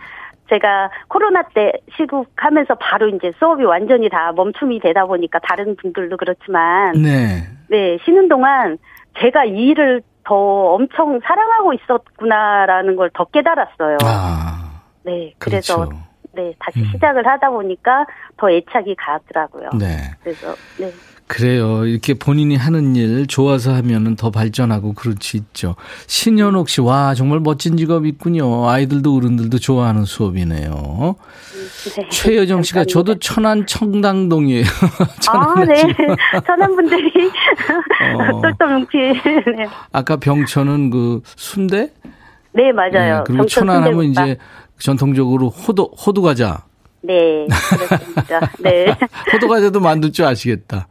[0.51, 6.93] 제가 코로나 때 시국하면서 바로 이제 수업이 완전히 다 멈춤이 되다 보니까 다른 분들도 그렇지만
[6.93, 7.49] 네.
[7.71, 8.77] 네 쉬는 동안
[9.21, 13.97] 제가 이 일을 더 엄청 사랑하고 있었구나라는 걸 더 깨달았어요.
[14.05, 15.97] 아, 네 그래서 그렇죠.
[16.35, 16.91] 네 다시 음.
[16.93, 19.71] 시작을 하다 보니까 더 애착이 가더라고요.
[19.79, 20.11] 네.
[20.23, 20.91] 그래서 네
[21.27, 21.87] 그래요.
[21.87, 25.75] 이렇게 본인이 하는 일 좋아서 하면은 더 발전하고 그렇지 있죠.
[26.07, 28.69] 신현옥 씨, 와, 정말 멋진 직업 있군요.
[28.69, 31.17] 아이들도 어른들도 좋아하는 수업이네요.
[31.97, 32.93] 네, 최여정 씨가 감사합니다.
[32.93, 34.65] 저도 천안 청당동이에요.
[35.33, 35.75] 아, 네.
[36.47, 37.11] 천안 분들이
[38.17, 38.41] 어.
[38.43, 39.71] 똘똘 뭉치네요.
[39.93, 41.91] 아까 병천은 그 순대?
[42.53, 43.19] 네, 맞아요.
[43.19, 44.37] 네, 그리고 천안하면 이제
[44.79, 46.65] 전통적으로 호두, 호두 과자.
[47.03, 48.51] 네, 그렇습니다.
[48.61, 48.87] 네.
[49.33, 50.87] 호두 과자도 만들 줄 아시겠다.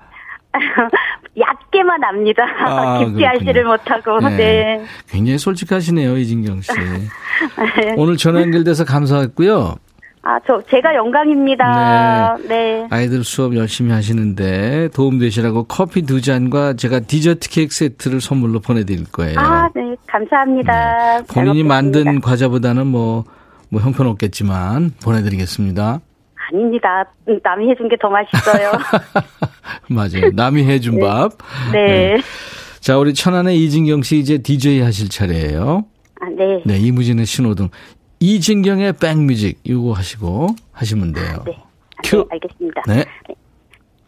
[1.38, 2.43] 얕게만 압니다.
[2.65, 4.19] 아, 깊게 알지를 못하고.
[4.30, 4.38] 네.
[4.38, 4.86] 네.
[5.10, 6.72] 굉장히 솔직하시네요, 이진경 씨.
[6.74, 7.96] 네.
[7.98, 9.76] 오늘 전화 연결돼서 감사했고요.
[10.26, 12.38] 아, 저, 제가 영광입니다.
[12.43, 12.48] 네.
[12.48, 12.88] 네.
[12.89, 19.12] 아이들 수업 열심히 하시는데 도움 되시라고 커피 두 잔과 제가 디저트 케이크 세트를 선물로 보내드릴
[19.12, 19.38] 거예요.
[19.38, 19.96] 아, 네.
[20.08, 21.17] 감사합니다.
[21.17, 21.24] 네.
[21.28, 23.26] 본인이 만든 과자보다는 뭐,
[23.73, 25.99] 뭐 형편없겠지만 보내드리겠습니다.
[26.51, 27.12] 아닙니다.
[27.43, 28.71] 남이 해준 게 더 맛있어요.
[29.89, 30.29] 맞아요.
[30.33, 31.01] 남이 해준 네.
[31.01, 31.31] 밥.
[31.71, 32.15] 네.
[32.15, 32.21] 네.
[32.79, 35.86] 자, 우리 천안의 이진경 씨 이제 DJ 하실 차례예요.
[36.21, 36.62] 아, 네.
[36.65, 37.69] 네, 이무진의 신호등.
[38.19, 41.43] 이진경의 백뮤직 이거 하시고 하시면 돼요.
[41.45, 41.57] 네.
[42.03, 42.17] 큐.
[42.17, 42.81] 네, 알겠습니다.
[42.88, 43.05] 네.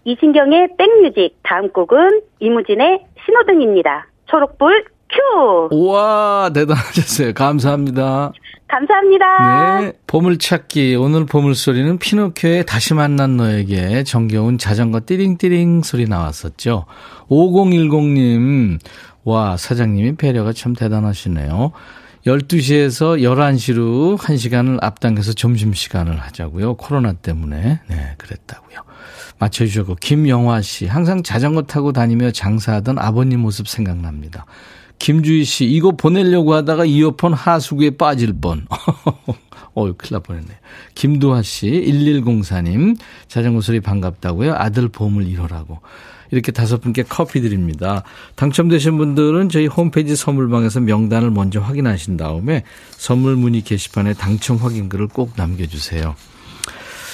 [0.03, 4.07] 이진경의 백뮤직 다음 곡은 이무진의 신호등입니다.
[4.29, 5.69] 초록불 큐.
[5.71, 7.33] 우와 대단하셨어요.
[7.33, 8.31] 감사합니다.
[8.67, 9.81] 감사합니다.
[9.81, 9.93] 네.
[10.07, 16.85] 보물찾기 오늘 보물소리는 피노키오의 다시 만난 너에게 정겨운 자전거 띠링띠링 소리 나왔었죠.
[17.29, 18.79] 5010님
[19.23, 21.71] 와 사장님이 배려가 참 대단하시네요.
[22.25, 26.75] 12시에서 11시로 1시간을 앞당겨서 점심시간을 하자고요.
[26.75, 27.81] 코로나 때문에.
[27.87, 28.79] 네, 그랬다고요.
[29.37, 30.87] 맞춰주셨고, 김영화 씨.
[30.87, 34.45] 항상 자전거 타고 다니며 장사하던 아버님 모습 생각납니다.
[34.99, 38.65] 김주희 씨, 이거 보내려고 하다가 이어폰 하수구에 빠질 뻔.
[39.77, 40.47] 어유 큰일 날 뻔했네.
[40.95, 44.55] 김두하 씨, 1104님, 자전거 소리 반갑다고요.
[44.55, 45.79] 아들 보물 1호라고.
[46.31, 48.03] 이렇게 다섯 분께 커피 드립니다.
[48.35, 55.33] 당첨되신 분들은 저희 홈페이지 선물방에서 명단을 먼저 확인하신 다음에 선물 문의 게시판에 당첨 확인글을 꼭
[55.35, 56.15] 남겨주세요.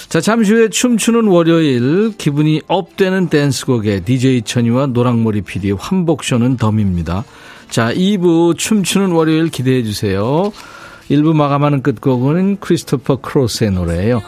[0.08, 7.24] 자, 잠시 후에 춤추는 월요일 기분이 업되는 댄스곡에 DJ 천이와 노랑머리 PD의 환복쇼는 덤입니다.
[7.72, 10.52] 자, 2부 춤추는 월요일 기대해 주세요.
[11.08, 14.20] 1부 마감하는 끝곡은 크리스토퍼 크로스의 노래예요.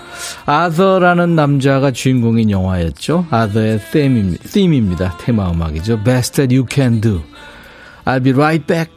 [0.46, 3.26] 아더라는 남자가 주인공인 영화였죠.
[3.28, 5.18] 아더의 them입니다.
[5.18, 6.02] 테마 음악이죠.
[6.04, 7.20] Best that you can do.
[8.06, 8.90] I'll be right back.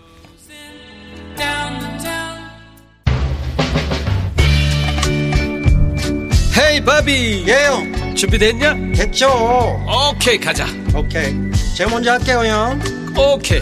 [6.57, 8.73] 헤이 바비 예영 준비됐냐?
[8.95, 9.27] 됐죠
[10.09, 11.35] 오케이 가자 오케이
[11.75, 12.79] 제가 먼저 할게요 형
[13.15, 13.61] 오케이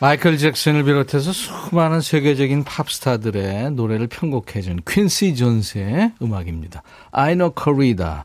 [0.00, 6.84] 마이클 잭슨을 비롯해서 수많은 세계적인 팝스타들의 노래를 편곡해준 퀸시 존스의 음악입니다.
[7.10, 8.22] I know Corrida.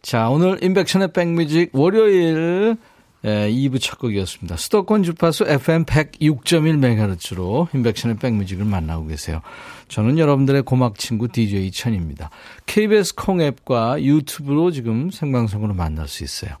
[0.00, 2.78] 자, 오늘 인백션의 백뮤직 월요일
[3.22, 4.56] 2부 첫 곡이었습니다.
[4.56, 9.42] 수도권 주파수 FM 106.1MHz로 인백션의 백뮤직을 만나고 계세요.
[9.88, 12.30] 저는 여러분들의 고막 친구 DJ 천입니다.
[12.64, 16.52] KBS 콩 앱과 유튜브로 지금 생방송으로 만날 수 있어요.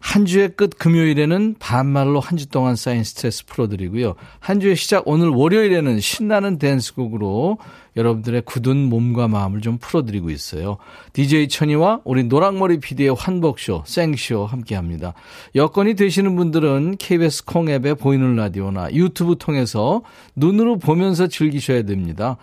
[0.00, 4.14] 한 주의 끝 금요일에는 반말로 한 주 동안 쌓인 스트레스 풀어드리고요.
[4.38, 7.58] 한 주의 시작 오늘 월요일에는 신나는 댄스곡으로
[7.96, 10.78] 여러분들의 굳은 몸과 마음을 좀 풀어드리고 있어요.
[11.12, 15.12] DJ 천이와 우리 노랑머리 PD의 환복쇼, 생쇼 함께합니다.
[15.54, 20.02] 여건이 되시는 분들은 KBS 콩앱에 보이는 라디오나 유튜브 통해서
[20.34, 22.38] 눈으로 보면서 즐기셔야 됩니다.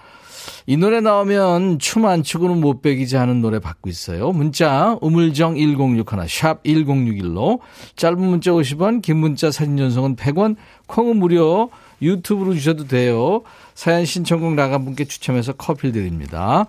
[0.65, 4.31] 이 노래 나오면 춤 안 추고는 못 배기지 하는 노래 받고 있어요.
[4.31, 7.59] 문자 우물정 1061, 샵 1061로
[7.95, 10.55] 짧은 문자 50원, 긴 문자 사진 전송은 100원,
[10.87, 11.69] 콩은 무료
[12.01, 13.41] 유튜브로 주셔도 돼요.
[13.73, 16.67] 사연 신청곡 나간 분께 추첨해서 커피 드립니다.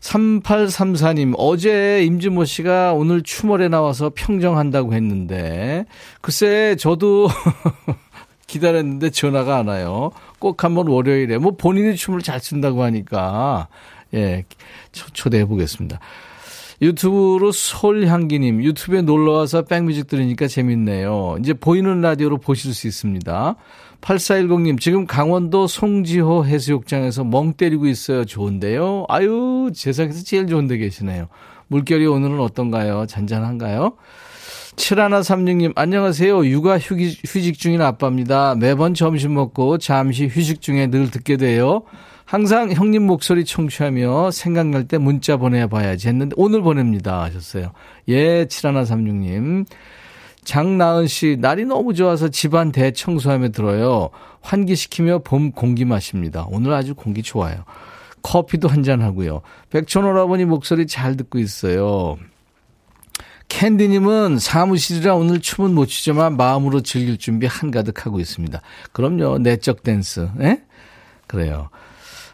[0.00, 5.86] 3834님, 어제 임진모 씨가 오늘 추월에 나와서 평정한다고 했는데,
[6.20, 7.28] 글쎄, 저도
[8.48, 10.10] 기다렸는데 전화가 안 와요.
[10.42, 13.68] 꼭 한번 월요일에 뭐 본인이 춤을 잘 춘다고 하니까
[14.12, 14.44] 예
[14.90, 16.00] 초대해 보겠습니다.
[16.82, 21.36] 유튜브로 솔향기님 유튜브에 놀러 와서 백뮤직 들으니까 재밌네요.
[21.38, 23.54] 이제 보이는 라디오로 보실 수 있습니다.
[24.00, 28.24] 8410님, 지금 강원도 송지호 해수욕장에서 멍 때리고 있어요.
[28.24, 29.04] 좋은데요?
[29.08, 31.28] 아유, 세상에서 제일 좋은 데 계시네요.
[31.68, 33.06] 물결이 오늘은 어떤가요?
[33.06, 33.92] 잔잔한가요?
[34.76, 36.46] 7136님, 안녕하세요.
[36.46, 38.54] 육아 휴기, 휴직 중인 아빠입니다.
[38.54, 41.82] 매번 점심 먹고 잠시 휴식 중에 늘 듣게 돼요.
[42.24, 47.72] 항상 형님 목소리 청취하며 생각날 때 문자 보내봐야지 했는데 오늘 보냅니다 하셨어요.
[48.08, 49.66] 예, 7136님.
[50.44, 54.10] 장나은 씨, 날이 너무 좋아서 집안 대청소하며 들어요.
[54.40, 56.46] 환기시키며 봄 공기 마십니다.
[56.50, 57.64] 오늘 아주 공기 좋아요.
[58.22, 59.42] 커피도 한잔 하고요.
[59.70, 62.16] 백촌 오라버니 목소리 잘 듣고 있어요.
[63.52, 68.58] 캔디님은 사무실이라 오늘 춤은 못 추지만 마음으로 즐길 준비 한가득 하고 있습니다.
[68.92, 70.30] 그럼요, 내적 댄스.
[70.40, 70.62] 예?
[71.26, 71.68] 그래요.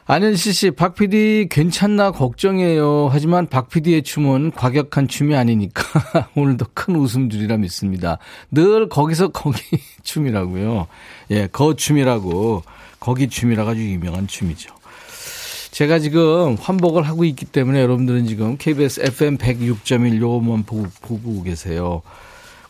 [0.07, 3.09] 안현실 씨, 박 PD 괜찮나 걱정이에요.
[3.11, 5.83] 하지만 박 PD의 춤은 과격한 춤이 아니니까
[6.37, 8.19] 오늘도 큰 웃음 줄이라 믿습니다.
[8.53, 9.61] 늘 거기서 거기
[10.05, 10.87] 춤이라고요.
[11.33, 12.63] 예, 거 춤이라고.
[13.01, 14.78] 거기 춤이라 아주 유명한 춤이죠.
[15.71, 22.03] 제가 지금 환복을 하고 있기 때문에 여러분들은 지금 KBS FM 106.1 요것만 보고, 보고 계세요.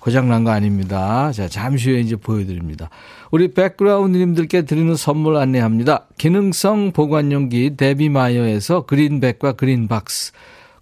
[0.01, 1.33] 고장난 거 아닙니다.
[1.33, 2.89] 자, 잠시 후에 이제 보여드립니다.
[3.31, 6.07] 우리 백그라운드님들께 드리는 선물 안내합니다.
[6.17, 10.33] 기능성 보관용기 데비마이어에서 그린백과 그린박스.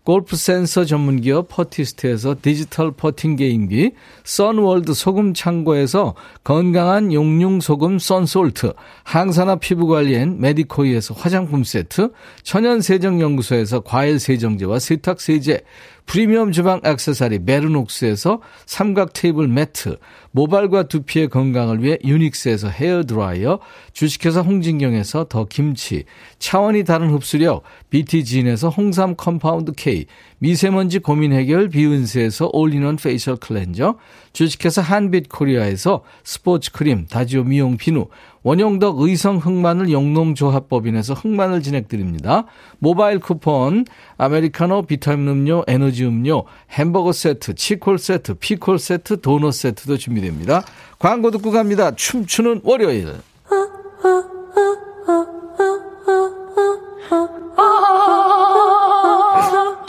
[0.06, 3.90] 골프 센서 전문 기업 퍼티스트에서 디지털 퍼팅 게임기,
[4.22, 6.14] 선월드 소금 창고에서
[6.44, 12.12] 건강한 용융 소금 썬솔트, 항산화 피부 관리엔 메디코이에서 화장품 세트,
[12.44, 15.62] 천연 세정 연구소에서 과일 세정제와 세탁 세제,
[16.06, 19.98] 프리미엄 주방 액세서리 메르녹스에서 삼각 테이블 매트,
[20.30, 23.58] 모발과 두피의 건강을 위해 유닉스에서 헤어 드라이어,
[23.92, 26.04] 주식회사 홍진경에서 더 김치,
[26.38, 30.06] 차원이 다른 흡수력 BT진에서 홍삼 compound K,
[30.38, 33.96] 미세먼지 고민 해결 비은세에서 올리원 facial cleanser,
[34.32, 38.06] 주식회사 한빛 코리아에서 스포츠 크림, 다지오 미용 비누,
[38.46, 42.44] 원용덕 의성 흑마늘 영농조합법인에서 흑마늘 진행드립니다.
[42.78, 43.84] 모바일 쿠폰,
[44.18, 50.62] 아메리카노 비타민 음료, 에너지 음료, 햄버거 세트, 치콜 세트, 피콜 세트, 도넛 세트도 준비됩니다.
[51.00, 51.90] 광고 듣고 갑니다.
[51.96, 53.14] 춤추는 월요일.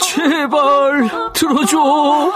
[0.00, 2.32] 제발 들어줘.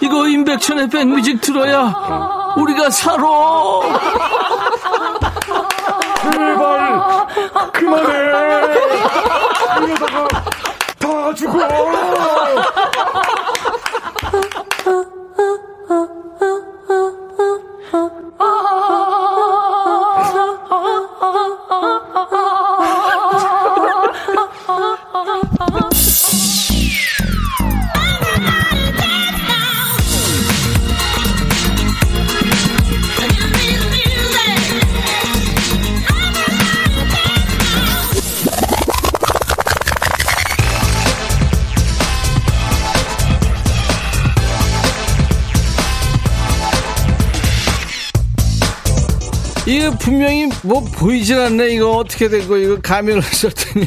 [0.00, 3.24] 이거 임백천의 백뮤직 들어야 우리가 살아.
[6.32, 7.26] 제발
[7.72, 8.12] 그만해.
[9.82, 10.28] 이러다가
[10.98, 11.58] 다 죽어.
[50.64, 51.74] 뭐 보이질 않네.
[51.74, 53.86] 이거 어떻게 된 거, 이거 가면을 썼더니.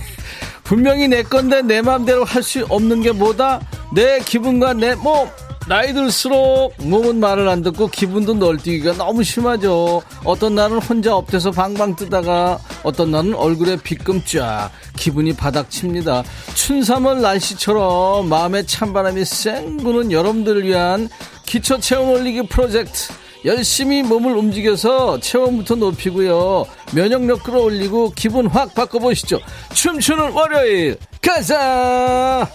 [0.64, 3.62] 분명히 내 건데 내 마음대로 할 수 없는 게 뭐다?
[3.94, 5.28] 내 기분과 내 몸.
[5.68, 10.02] 나이 들수록 몸은 말을 안 듣고 기분도 널뛰기가 너무 심하죠.
[10.24, 16.24] 어떤 날은 혼자 엎드서 방방 뜨다가 어떤 날은 얼굴에 빗금 쫙 기분이 바닥칩니다.
[16.54, 21.10] 춘삼월 날씨처럼 마음에 찬바람이 쌩 부는 여러분들을 위한
[21.46, 23.12] 기초 체온 올리기 프로젝트
[23.48, 26.66] 열심히 몸을 움직여서 체온부터 높이고요.
[26.94, 29.40] 면역력 끌어올리고 기분 확 바꿔보시죠.
[29.74, 32.48] 춤추는 월요일 가자!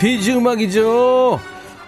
[0.00, 1.38] 비지 음악이죠.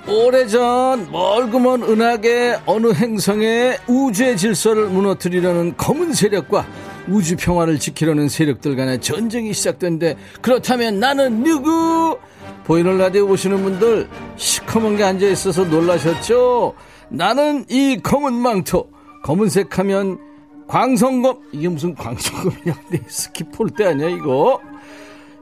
[0.06, 6.66] 오래전 멀그먼 은하계 어느 행성의 우주의 질서를 무너뜨리려는 검은 세력과
[7.08, 12.18] 우주 평화를 지키려는 세력들 간의 전쟁이 시작된데 그렇다면 나는 누구?
[12.64, 16.74] 보이는 라디오 보시는 분들 시커먼 게 앉아 있어서 놀라셨죠?
[17.08, 18.90] 나는 이 검은 망토
[19.24, 20.18] 검은색 하면
[20.66, 22.74] 광성검 이게 무슨 광성검이냐
[23.08, 24.60] 스키폴 때 아니야 이거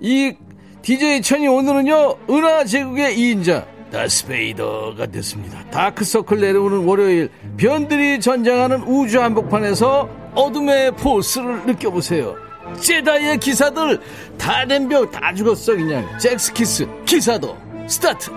[0.01, 0.35] 이
[0.83, 5.65] DJ 천이 오늘은요 은하 제국의 2인자 다스베이더가 됐습니다.
[5.71, 12.37] 다크서클 내려오는 월요일 별들이 전쟁하는 우주 한복판에서 어둠의 포스를 느껴보세요.
[12.81, 14.01] 제다이의 기사들
[14.39, 16.07] 다 덤벼 다 죽었어 그냥.
[16.19, 17.57] 젝스키스 기사도
[17.89, 18.31] 스타트.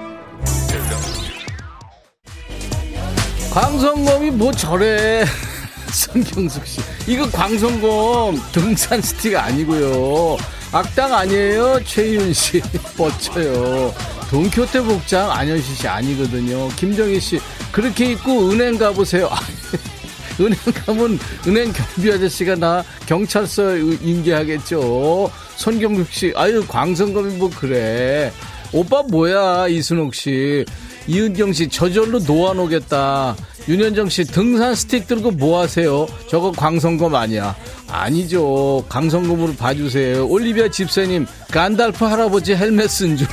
[3.54, 5.24] 광선검이 뭐 저래?
[5.94, 6.82] 손경숙 씨.
[7.06, 10.38] 이거 광선검 등산 스틱 아니고요
[10.74, 12.62] 악당 아니에요 최윤 씨
[12.98, 13.94] 멋져요
[14.30, 17.40] 돈키호테 복장 안현시 씨 아니거든요 김정희 씨
[17.72, 19.30] 그렇게 입고 은행 가보세요
[20.40, 25.30] 은행 가면 은행 경비 아저씨가 나 경찰서 인계하겠죠.
[25.56, 28.32] 손경국 씨, 아유 광성검이 뭐 그래.
[28.72, 30.66] 오빠 뭐야 이순옥 씨.
[31.06, 33.36] 이은경 씨 저절로 놓아놓겠다.
[33.68, 36.06] 윤현정 씨 등산 스틱 들고 뭐 하세요?
[36.30, 37.56] 저거 광성검 아니야.
[37.90, 38.84] 아니죠.
[38.90, 40.28] 광성검으로 봐주세요.
[40.28, 43.28] 올리비아 집사님 간달프 할아버지 헬멧 쓴 줄.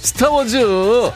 [0.00, 1.10] 스타워즈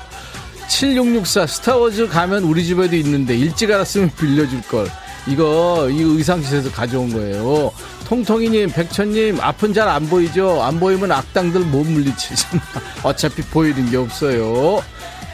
[0.69, 4.89] 7664 스타워즈 가면 우리 집에도 있는데 일찍 알았으면 빌려줄 걸.
[5.27, 7.71] 이거 이 의상실에서 가져온 거예요.
[8.09, 10.63] 통통이님, 백천님 앞은 잘 안 보이죠?
[10.63, 12.63] 안 보이면 악당들 못 물리치잖아.
[13.05, 14.83] 어차피 보이는 게 없어요.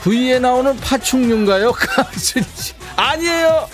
[0.09, 1.73] V에 나오는 파충류인가요?
[2.97, 3.69] 아니에요.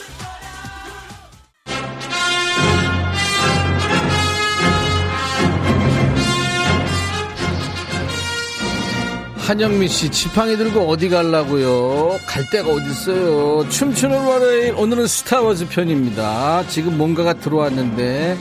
[9.39, 12.19] 한영미 씨, 지팡이 들고 어디 갈라고요?
[12.27, 13.69] 갈 데가 어딨어요?
[13.69, 16.67] 춤추는 월요일, 오늘은 스타워즈 편입니다.
[16.69, 18.37] 지금 뭔가가 들어왔는데,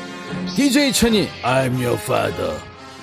[0.55, 2.57] DJ 천이, I'm your father.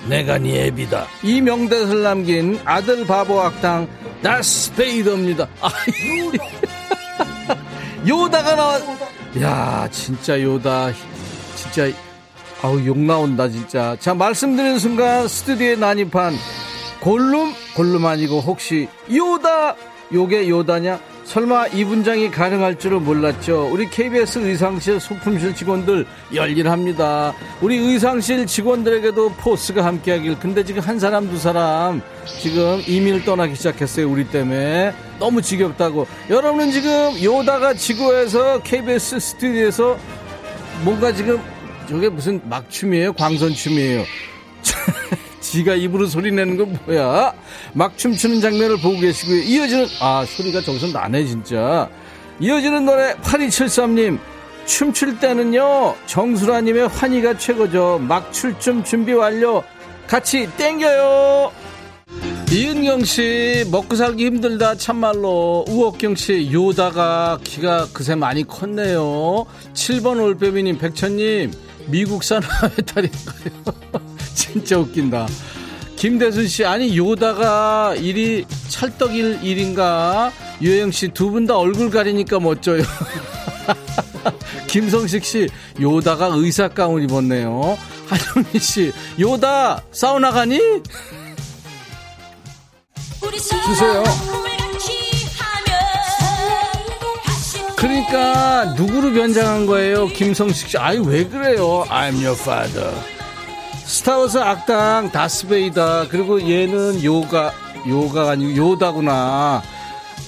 [0.09, 1.05] 내가 네 애비다.
[1.21, 3.87] 이 명대사를 남긴 아들 바보 악당,
[4.23, 5.47] 다스페이더입니다.
[8.07, 8.79] 요다가 나와,
[9.41, 10.91] 야, 진짜 요다.
[11.55, 11.89] 진짜,
[12.61, 13.95] 아우, 욕 나온다, 진짜.
[13.99, 16.35] 자, 말씀드리는 순간, 스튜디오에 난입한,
[17.01, 17.53] 골룸?
[17.75, 19.75] 골룸 아니고 혹시 요다?
[20.13, 20.99] 요게 요다냐?
[21.31, 23.69] 설마 이 분장이 가능할 줄은 몰랐죠.
[23.71, 27.33] 우리 KBS 의상실 소품실 직원들 열일합니다.
[27.61, 30.39] 우리 의상실 직원들에게도 포스가 함께하길.
[30.39, 32.01] 근데 지금 한 사람 두 사람
[32.41, 34.11] 지금 이민을 떠나기 시작했어요.
[34.11, 36.05] 우리 때문에 너무 지겹다고.
[36.29, 39.97] 여러분은 지금 요다가 지구에서 KBS 스튜디오에서
[40.83, 41.39] 뭔가 지금
[41.87, 43.13] 저게 무슨 막춤이에요?
[43.13, 44.03] 광선춤이에요.
[45.51, 47.33] 지가 입으로 소리 내는 건 뭐야?
[47.73, 49.41] 막 춤추는 장면을 보고 계시고요.
[49.41, 51.89] 이어지는, 아, 소리가 저기서 나네, 진짜.
[52.39, 54.17] 이어지는 노래 8273님.
[54.65, 57.99] 춤출 때는요, 정수라님의 환희가 최고죠.
[58.01, 59.61] 막 출춤 준비 완료.
[60.07, 61.51] 같이 땡겨요.
[62.49, 65.65] 이은경 씨, 먹고 살기 힘들다, 참말로.
[65.67, 69.45] 우옥경 씨, 요다가 키가 그새 많이 컸네요.
[69.73, 71.51] 7번 올빼미님, 백천님,
[71.87, 74.10] 미국산 화해탈인가요?
[74.35, 75.27] 진짜 웃긴다.
[75.95, 80.31] 김대순 씨, 아니, 요다가 일이 찰떡일 일인가?
[80.61, 82.81] 유혜영 씨, 두 분 다 얼굴 가리니까 멋져요.
[84.67, 85.47] 김성식 씨,
[85.79, 87.77] 요다가 의사 가운 입었네요.
[88.07, 90.59] 한영미 씨, 요다, 사우나 가니?
[93.65, 94.03] 주세요.
[97.75, 100.07] 그러니까, 누구로 변장한 거예요?
[100.07, 101.85] 김성식 씨, 아유, 왜 그래요?
[101.89, 102.91] I'm your father.
[103.91, 106.07] 스타워즈 악당 다스베이다.
[106.07, 107.51] 그리고 얘는 요가
[107.85, 109.61] 요가가 아니고 요다구나.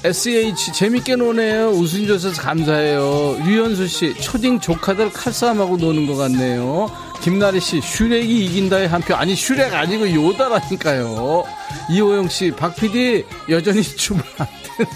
[0.04, 1.70] SH 재밌게 노네요.
[1.70, 3.38] 웃음 줘서 감사해요.
[3.46, 6.92] 류현수 씨 초딩 조카들 칼싸움하고 노는 것 같네요.
[7.22, 9.16] 김나리 씨 슈렉이 이긴다의 한 표.
[9.16, 11.46] 아니 슈렉 아니고 요다라니까요.
[11.90, 14.92] 이호영 씨 박 PD 여전히 춤을 안돼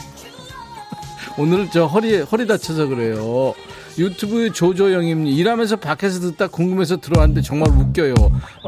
[1.38, 3.54] 오늘 저 허리 허리 다쳐서 그래요
[3.98, 8.14] 유튜브 조조영님 일하면서 밖에서 듣다 궁금해서 들어왔는데 정말 웃겨요.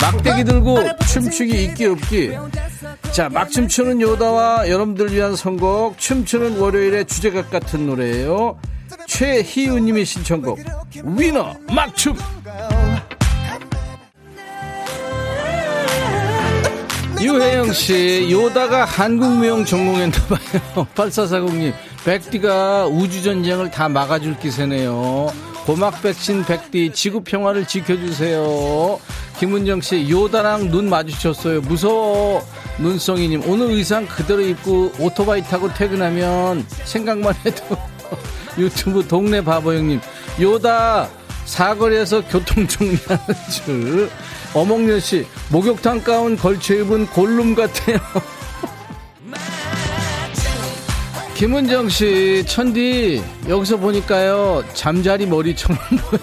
[0.02, 0.78] 막대기 들고
[1.12, 2.32] 춤추기 있기 없기.
[3.12, 8.60] 자, 막 춤추는 요다와 여러분들 위한 선곡 춤추는 월요일의 주제곡 같은 노래예요.
[9.08, 10.60] 최희우님의 신청곡
[11.04, 12.16] 위너 막춤.
[17.22, 20.88] 유혜영 씨, 요다가 한국 무용 전공했나봐요.
[20.96, 21.74] 8440님,
[22.06, 25.32] 백디가 우주전쟁을 다 막아줄 기세네요.
[25.66, 29.00] 고막 백신 백디, 지구평화를 지켜주세요.
[29.38, 31.62] 김은정 씨, 요다랑 눈 마주쳤어요.
[31.62, 32.42] 무서워.
[32.80, 37.78] 눈송이님, 오늘 의상 그대로 입고 오토바이 타고 퇴근하면 생각만 해도
[38.58, 40.00] 유튜브 동네 바보 형님,
[40.40, 41.10] 요다
[41.44, 44.10] 사거리에서 교통 정리하는 줄.
[44.54, 47.98] 어몽여 씨, 목욕탕 가운 걸쳐 입은 골룸 같아요.
[51.36, 56.22] 김은정 씨, 천디, 여기서 보니까요, 잠자리 머리처럼 보여요.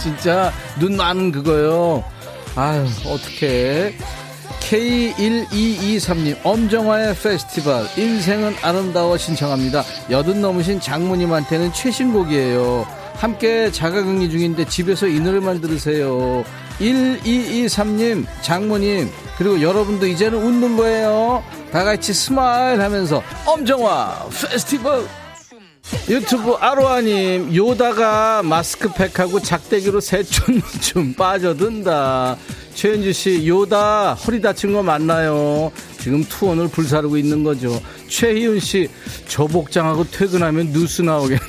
[0.00, 2.04] 진짜, 눈 많은 그거요.
[2.54, 3.94] 아유, 어떡해.
[4.60, 9.82] K1223님, 엄정화의 페스티벌, 인생은 아름다워 신청합니다.
[10.10, 12.86] 여든 넘으신 장모님한테는 최신곡이에요.
[13.16, 16.44] 함께 자가격리 중인데 집에서 이 노래만 들으세요.
[16.80, 21.42] 1223님, 장모님, 그리고 여러분도 이제는 웃는 거예요.
[21.72, 25.06] 다 같이 smile 하면서 엄정화 페스티벌!
[26.08, 32.36] 유튜브 아로아님 요다가 마스크팩하고 작대기로 새촌 좀 빠져든다
[32.74, 35.70] 최현주 씨 요다 허리 다친 거 맞나요?
[36.02, 38.88] 지금 투혼을 불사르고 있는 거죠 최희윤 씨
[39.28, 41.40] 저 복장하고 퇴근하면 뉴스 나오겠네요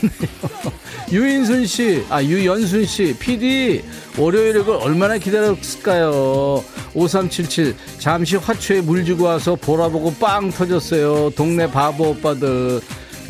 [1.12, 3.84] 유인순 씨, 아 유연순 씨, PD
[4.18, 6.64] 월요일을 얼마나 기다렸을까요?
[6.94, 11.32] 5377 잠시 화초에 물 주고 와서 보라보고 빵 터졌어요.
[11.32, 12.80] 동네 바보 오빠들.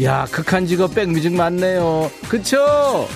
[0.03, 2.09] 야 극한 직업 백뮤직 맞네요.
[2.29, 3.07] 그쵸?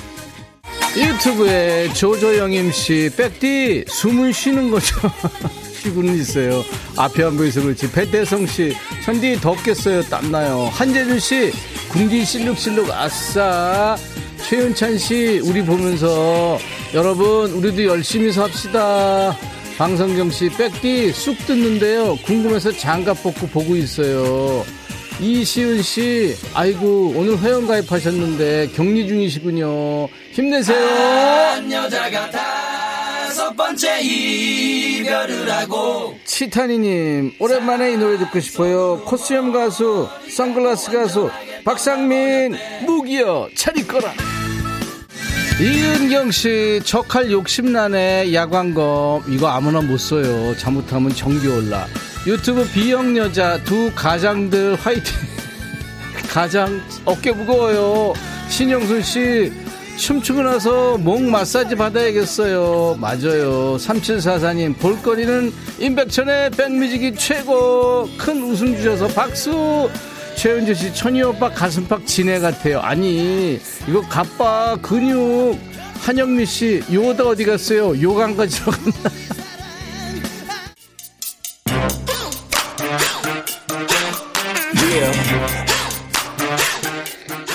[0.98, 4.96] 유튜브에 조조영 임 씨, 백디 숨은 쉬는 거죠.
[5.78, 6.64] 쉬고는 있어요.
[6.96, 7.92] 앞에 안 보여서 그렇지.
[7.92, 8.76] 배태성 씨,
[9.06, 10.04] 천디 덥겠어요.
[10.04, 10.70] 땀나요.
[10.74, 11.52] 한재준 씨,
[11.90, 13.96] 궁디 실룩실룩 아싸.
[14.48, 16.58] 최윤찬 씨, 우리 보면서
[16.94, 19.36] 여러분, 우리도 열심히 삽시다.
[19.78, 22.16] 방성경 씨, 백디 쑥 듣는데요.
[22.26, 24.66] 궁금해서 장갑 벗고 보고 있어요.
[25.20, 30.08] 이시은 씨, 아이고, 오늘 회원 가입하셨는데 격리 중이시군요.
[30.32, 30.78] 힘내세요.
[33.48, 36.18] 다섯 번째 이별을 하고.
[36.26, 39.02] 치타니님, 오랜만에 이 노래 듣고 싶어요.
[39.06, 41.30] 코스염 가수, 선글라스 가수,
[41.64, 44.14] 박상민, 무기여, 차리거라.
[45.62, 49.24] 이은경 씨, 척할 욕심나네, 야광검.
[49.30, 50.54] 이거 아무나 못 써요.
[50.58, 51.88] 잘못하면 전기 올라.
[52.26, 55.16] 유튜브 비형 여자 두 가장들 화이팅.
[56.30, 58.14] 가장 어깨 무거워요.
[58.50, 59.54] 신영순 씨,
[59.98, 62.98] 춤추고 나서 목 마사지 받아야겠어요.
[63.00, 63.78] 맞아요.
[63.78, 68.08] 3744님, 볼거리는 임백천의 백뮤직이 최고.
[68.18, 69.90] 큰 웃음 주셔서 박수.
[70.36, 72.80] 최은주 씨, 천희 오빠 가슴팍 진해 같아요.
[72.80, 75.58] 아니, 이거 가빠, 근육.
[76.02, 78.00] 한영미 씨, 요다 어디 갔어요?
[78.00, 79.10] 요강까지 들어갔나?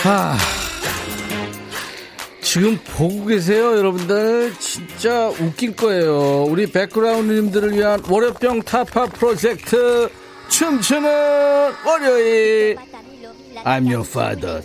[0.02, 0.36] 하,
[2.52, 4.52] 지금 보고 계세요, 여러분들.
[4.58, 6.44] 진짜 웃길 거예요.
[6.44, 10.10] 우리 백그라운드님들을 위한 월요병 타파 프로젝트
[10.50, 12.76] 춤추는 월요일.
[13.64, 14.60] I'm your father,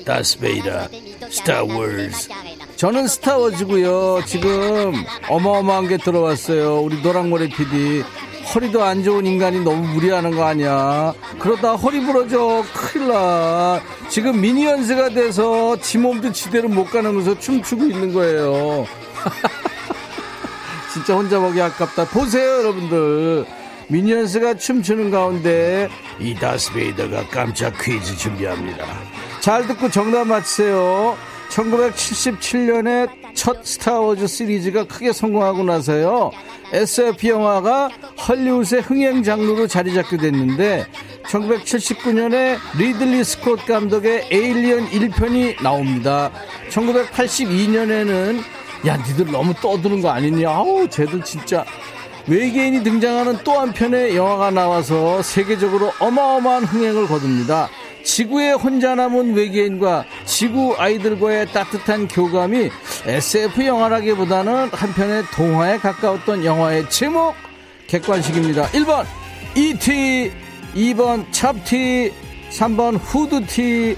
[1.30, 2.28] Star Wars.
[2.76, 4.22] 저는 스타워즈고요.
[4.26, 4.94] 지금
[5.30, 6.82] 어마어마한 게 들어왔어요.
[6.82, 8.04] 우리 노랑머리 PD.
[8.54, 11.14] 허리도 안 좋은 인간이 너무 무리하는 거 아니야.
[11.40, 12.64] 그러다 허리 부러져.
[12.74, 13.82] 큰일 나.
[14.10, 18.86] 지금 미니언즈가 돼서 지 몸도 지대로 못 가면서 춤추고 있는 거예요.
[20.94, 22.06] 진짜 혼자 보기 아깝다.
[22.06, 23.46] 보세요, 여러분들.
[23.90, 25.90] 미니언스가 춤추는 가운데
[26.20, 28.86] 이 다스베이더가 깜짝 퀴즈 준비합니다.
[29.40, 31.18] 잘 듣고 정답 맞히세요.
[31.50, 36.32] 1977년에 첫 스타워즈 시리즈가 크게 성공하고 나서요.
[36.72, 37.90] SF 영화가
[38.28, 40.86] 헐리우드의 흥행 장르로 자리 잡게 됐는데
[41.28, 46.32] 1979년에 리들리 스콧 감독의 에일리언 1편이 나옵니다.
[46.70, 48.42] 1982년에는
[48.86, 51.66] 야 니들 너무 떠드는 거 아니냐 아우 쟤들 진짜
[52.28, 57.70] 외계인이 등장하는 또 한편의 영화가 나와서 세계적으로 어마어마한 흥행을 거둡니다.
[58.08, 62.70] 지구에 혼자 남은 외계인과 지구 아이들과의 따뜻한 교감이
[63.06, 67.36] SF 영화라기보다는 한편의 동화에 가까웠던 영화의 제목
[67.88, 68.68] 객관식입니다.
[68.68, 69.06] 1번
[69.58, 70.32] E.T.
[70.74, 72.14] 2번 쫄티
[72.50, 73.98] 3번 후드티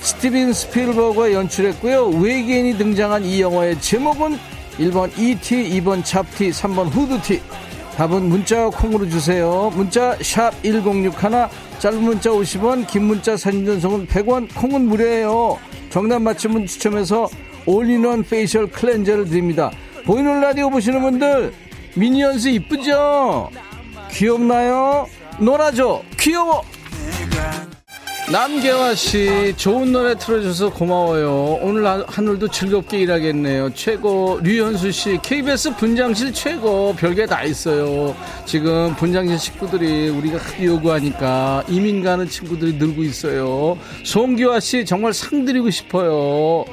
[0.00, 2.08] 스티븐 스필버그가 연출했고요.
[2.08, 4.38] 외계인이 등장한 이 영화의 제목은
[4.78, 5.80] 1번 E.T.
[5.80, 7.40] 2번 쫄티 3번 후드티
[7.96, 9.72] 답은 문자 콩으로 주세요.
[9.74, 15.58] 문자 샵 1061, 짧은 문자 50원, 긴 문자 사진 전송은 100원, 콩은 무료예요.
[15.88, 17.26] 정답 맞히면 추첨해서
[17.64, 19.70] all-in-one facial cleanser를 드립니다.
[20.04, 21.54] 보이는 라디오 보시는 분들
[21.96, 23.50] 미니언스 이쁘죠?
[24.10, 25.06] 귀엽나요?
[25.40, 26.62] 놀아줘 귀여워
[28.30, 31.60] 남계화 씨, 좋은 노래 틀어줘서 고마워요.
[31.62, 33.72] 오늘 하늘도 즐겁게 일하겠네요.
[33.72, 34.40] 최고.
[34.42, 36.92] 류현수 씨, KBS 분장실 최고.
[36.96, 38.16] 별게 다 있어요.
[38.44, 43.78] 지금 분장실 식구들이 우리가 요구하니까 이민 가는 친구들이 늘고 있어요.
[44.02, 46.64] 송기화 씨, 정말 상 드리고 싶어요.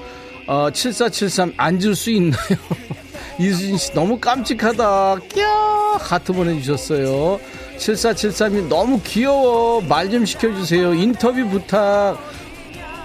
[0.48, 2.58] 어, 7473 앉을 수 있나요?
[3.40, 5.18] 이수진 씨, 너무 깜찍하다.
[5.30, 5.44] 꺄!
[6.00, 7.40] 하트 보내주셨어요.
[7.78, 9.82] 7473이 너무 귀여워.
[9.82, 10.94] 말 좀 시켜주세요.
[10.94, 12.18] 인터뷰 부탁.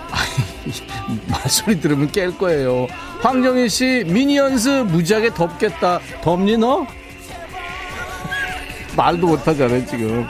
[1.29, 2.87] 말소리 들으면 깰 거예요.
[3.21, 6.01] 황정희 씨, 미니언스 무지하게 덥겠다.
[6.23, 6.87] 덥니 너?
[8.97, 10.27] 말도 못하잖아요, 지금.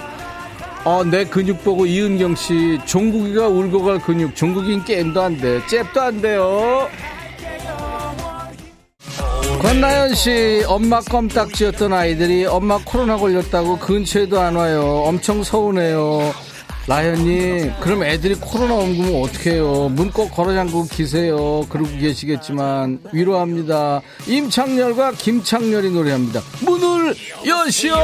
[0.84, 5.60] 어, 내 근육 보고 이은경 씨, 종국이가 울고 갈 근육, 종국인 게임도 안 돼.
[5.66, 6.88] 잽도 안 돼요.
[9.60, 15.02] 권나연 씨, 엄마 껌딱지였던 아이들이 엄마 코로나 걸렸다고 근처에도 안 와요.
[15.04, 16.32] 엄청 서운해요.
[16.86, 19.90] 라현님, 그럼 애들이 코로나 옮기면 어떡해요?
[19.90, 21.66] 문 꼭 걸어 잠그고 기세요.
[21.68, 24.00] 그러고 계시겠지만, 위로합니다.
[24.26, 26.40] 임창렬과 김창렬이 노래합니다.
[26.60, 27.14] 문을
[27.46, 27.94] 여시오!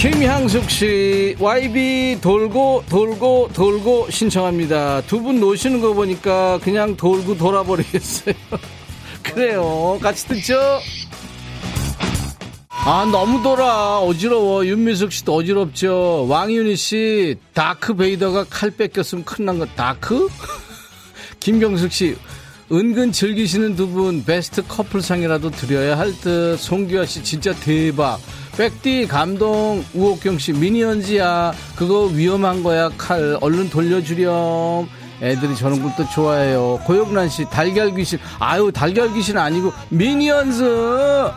[0.00, 5.02] 김향숙 씨, YB 돌고 돌고 돌고 신청합니다.
[5.02, 8.34] 두 분 노시는 거 보니까 그냥 돌고 돌아버리겠어요.
[9.22, 9.98] 그래요.
[10.00, 10.58] 같이 듣죠?
[12.70, 13.98] 아, 너무 돌아.
[13.98, 14.64] 어지러워.
[14.64, 16.26] 윤미숙 씨도 어지럽죠.
[16.30, 19.66] 왕윤희 씨, 다크 베이더가 칼 뺏겼으면 큰일 난 거.
[19.66, 20.28] 다크?
[21.40, 22.16] 김경숙 씨,
[22.72, 26.56] 은근 즐기시는 두 분 베스트 커플상이라도 드려야 할 듯.
[26.58, 28.18] 송규아 씨, 진짜 대박.
[28.56, 31.52] 백디 감동 우옥경 씨 미니언즈야.
[31.76, 32.90] 그거 위험한 거야.
[32.98, 34.88] 칼 얼른 돌려주렴.
[35.22, 36.80] 애들이 저런 것도 좋아해요.
[36.86, 38.18] 고영란 씨 달걀 귀신.
[38.38, 41.30] 아유 달걀 귀신 아니고 미니언즈.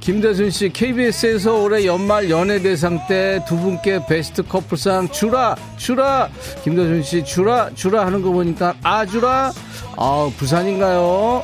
[0.00, 6.28] 김대순 씨 KBS에서 올해 연말 연예 대상 때 두 분께 베스트 커플상 주라 주라.
[6.62, 9.50] 김대순 씨 주라 주라 하는 거 보니까 아 주라?
[9.96, 11.42] 아 부산인가요?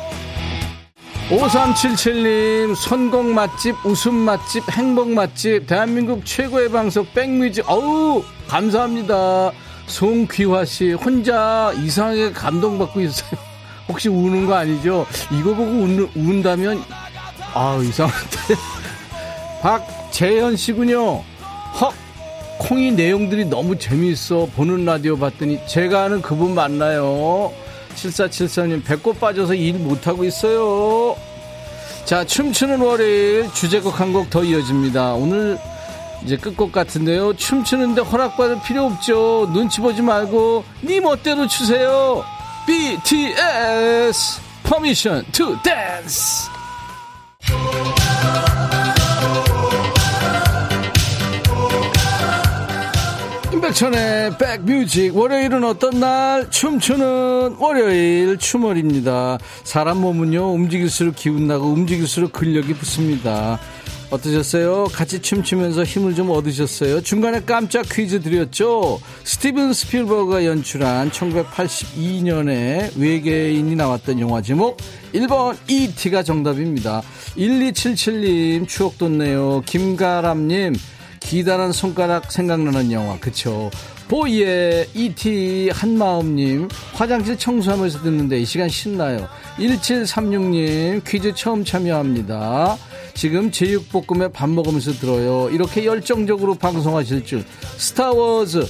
[1.31, 9.53] 5377님, 선곡 맛집, 웃음 맛집, 행복 맛집, 대한민국 최고의 방송, 백뮤직, 어우, 감사합니다.
[9.87, 13.31] 송귀화 씨, 혼자 이상하게 감동받고 있어요.
[13.87, 15.07] 혹시 우는 거 아니죠?
[15.31, 16.83] 이거 보고 운, 운다면,
[17.55, 18.37] 아 이상한데.
[19.63, 21.23] 박재현 씨군요.
[21.81, 21.95] 헉,
[22.59, 24.49] 콩이 내용들이 너무 재미있어.
[24.57, 27.53] 보는 라디오 봤더니 제가 아는 그분 맞나요?
[28.09, 31.17] 7474님 배꼽 빠져서 일 못하고 있어요.
[32.05, 35.15] 자 춤추는 월요일 주제곡 한 곡 더 이어집니다.
[35.15, 35.59] 오늘
[36.25, 37.35] 이제 끝곡 같은데요.
[37.37, 39.49] 춤추는데 허락받을 필요 없죠.
[39.53, 42.25] 눈치 보지 말고 네 멋대로 추세요.
[42.67, 46.49] BTS Permission to Dance
[53.71, 63.61] 임백천의 백뮤직 월요일은 어떤 날 춤추는 월요일 춤월입니다 사람 몸은요 움직일수록 기운나고 움직일수록 근력이 붙습니다
[64.11, 64.87] 어떠셨어요?
[64.93, 67.01] 같이 춤추면서 힘을 좀 얻으셨어요?
[67.03, 69.01] 중간에 깜짝 퀴즈 드렸죠?
[69.23, 74.79] 스티븐 스필버가 연출한 1982년에 외계인이 나왔던 영화 제목
[75.15, 77.03] 1번 E.T.가 정답입니다
[77.37, 80.75] 1277님 추억 돋네요 김가람님
[81.21, 83.19] 기다란 손가락 생각나는 영화.
[83.19, 83.71] 그쵸?
[84.09, 85.71] 보이의 E.T.
[85.73, 86.69] 한마음님.
[86.95, 89.29] 화장실 청소하면서 듣는데 이 시간 신나요.
[89.59, 92.77] 1736님 퀴즈 처음 참여합니다.
[93.15, 95.49] 지금 제육볶음에 밥 먹으면서 들어요.
[95.51, 97.45] 이렇게 열정적으로 방송하실 줄.
[97.77, 98.67] 스타워즈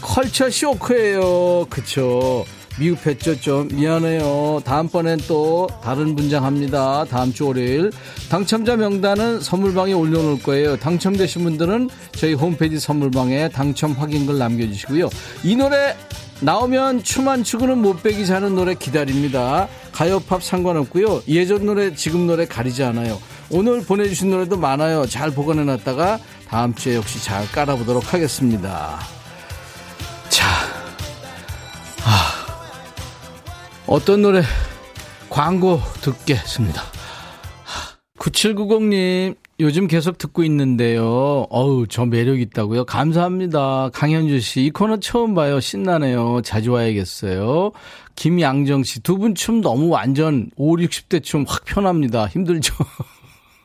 [0.00, 1.66] 컬처 쇼크예요.
[1.68, 2.44] 그쵸
[2.78, 3.68] 미흡했죠 좀.
[3.72, 4.62] 미안해요.
[4.64, 7.04] 다음번엔 또 다른 분장 합니다.
[7.08, 7.90] 다음 주 월요일.
[8.28, 10.76] 당첨자 명단은 선물방에 올려놓을 거예요.
[10.76, 15.10] 당첨되신 분들은 저희 홈페이지 선물방에 당첨 확인글 남겨주시고요.
[15.44, 15.96] 이 노래
[16.40, 19.68] 나오면 춤안 추고는 못 빼기 자는 노래 기다립니다.
[19.92, 21.22] 가요팝 상관없고요.
[21.28, 23.18] 예전 노래 지금 노래 가리지 않아요.
[23.50, 25.06] 오늘 보내주신 노래도 많아요.
[25.06, 26.18] 잘 보관해놨다가
[26.48, 29.21] 다음 주에 역시 잘 깔아보도록 하겠습니다
[33.92, 34.40] 어떤 노래
[35.28, 36.80] 광고 듣겠습니다.
[38.18, 41.46] 9790님, 요즘 계속 듣고 있는데요.
[41.50, 42.86] 어우, 저 매력 있다고요?
[42.86, 43.90] 감사합니다.
[43.92, 45.60] 강현주 씨, 이 코너 처음 봐요.
[45.60, 46.40] 신나네요.
[46.42, 47.72] 자주 와야겠어요.
[48.16, 52.26] 김양정 씨, 두 분 춤 너무 완전 5, 60대 춤 확 편합니다.
[52.28, 52.74] 힘들죠?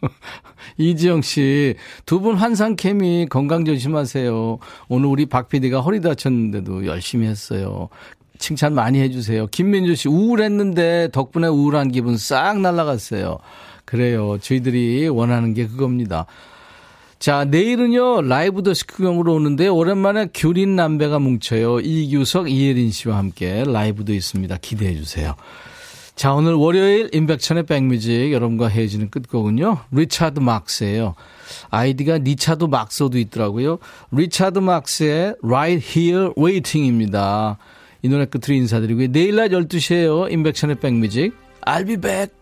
[0.77, 1.75] 이지영 씨,
[2.05, 4.59] 두 분 환상 케미 건강 조심하세요.
[4.89, 7.89] 오늘 우리 박 PD가 허리 다쳤는데도 열심히 했어요.
[8.37, 9.47] 칭찬 많이 해주세요.
[9.47, 13.37] 김민주 씨, 우울했는데 덕분에 우울한 기분 싹 날라갔어요.
[13.85, 14.37] 그래요.
[14.39, 16.25] 저희들이 원하는 게 그겁니다.
[17.19, 21.79] 자, 내일은요, 라이브 더시크경으로 오는데, 오랜만에 규린 남배가 뭉쳐요.
[21.79, 24.57] 이규석, 이혜린 씨와 함께 라이브도 있습니다.
[24.57, 25.35] 기대해 주세요.
[26.15, 31.13] 자, 오늘 월요일 임백천의 백뮤직 여러분과 헤어지는 끝곡은요, 리차드 막스예요
[31.69, 33.77] 아이디가 리차드 막스도 있더라고요.
[34.11, 37.59] 리차드 막스의 Right Here Waiting입니다.
[38.01, 39.11] 이 노래 끝으로 인사드리고요.
[39.11, 40.31] 내일 낮 12시에요.
[40.31, 41.33] 임백천의 백뮤직.
[41.65, 42.33] I'll be back.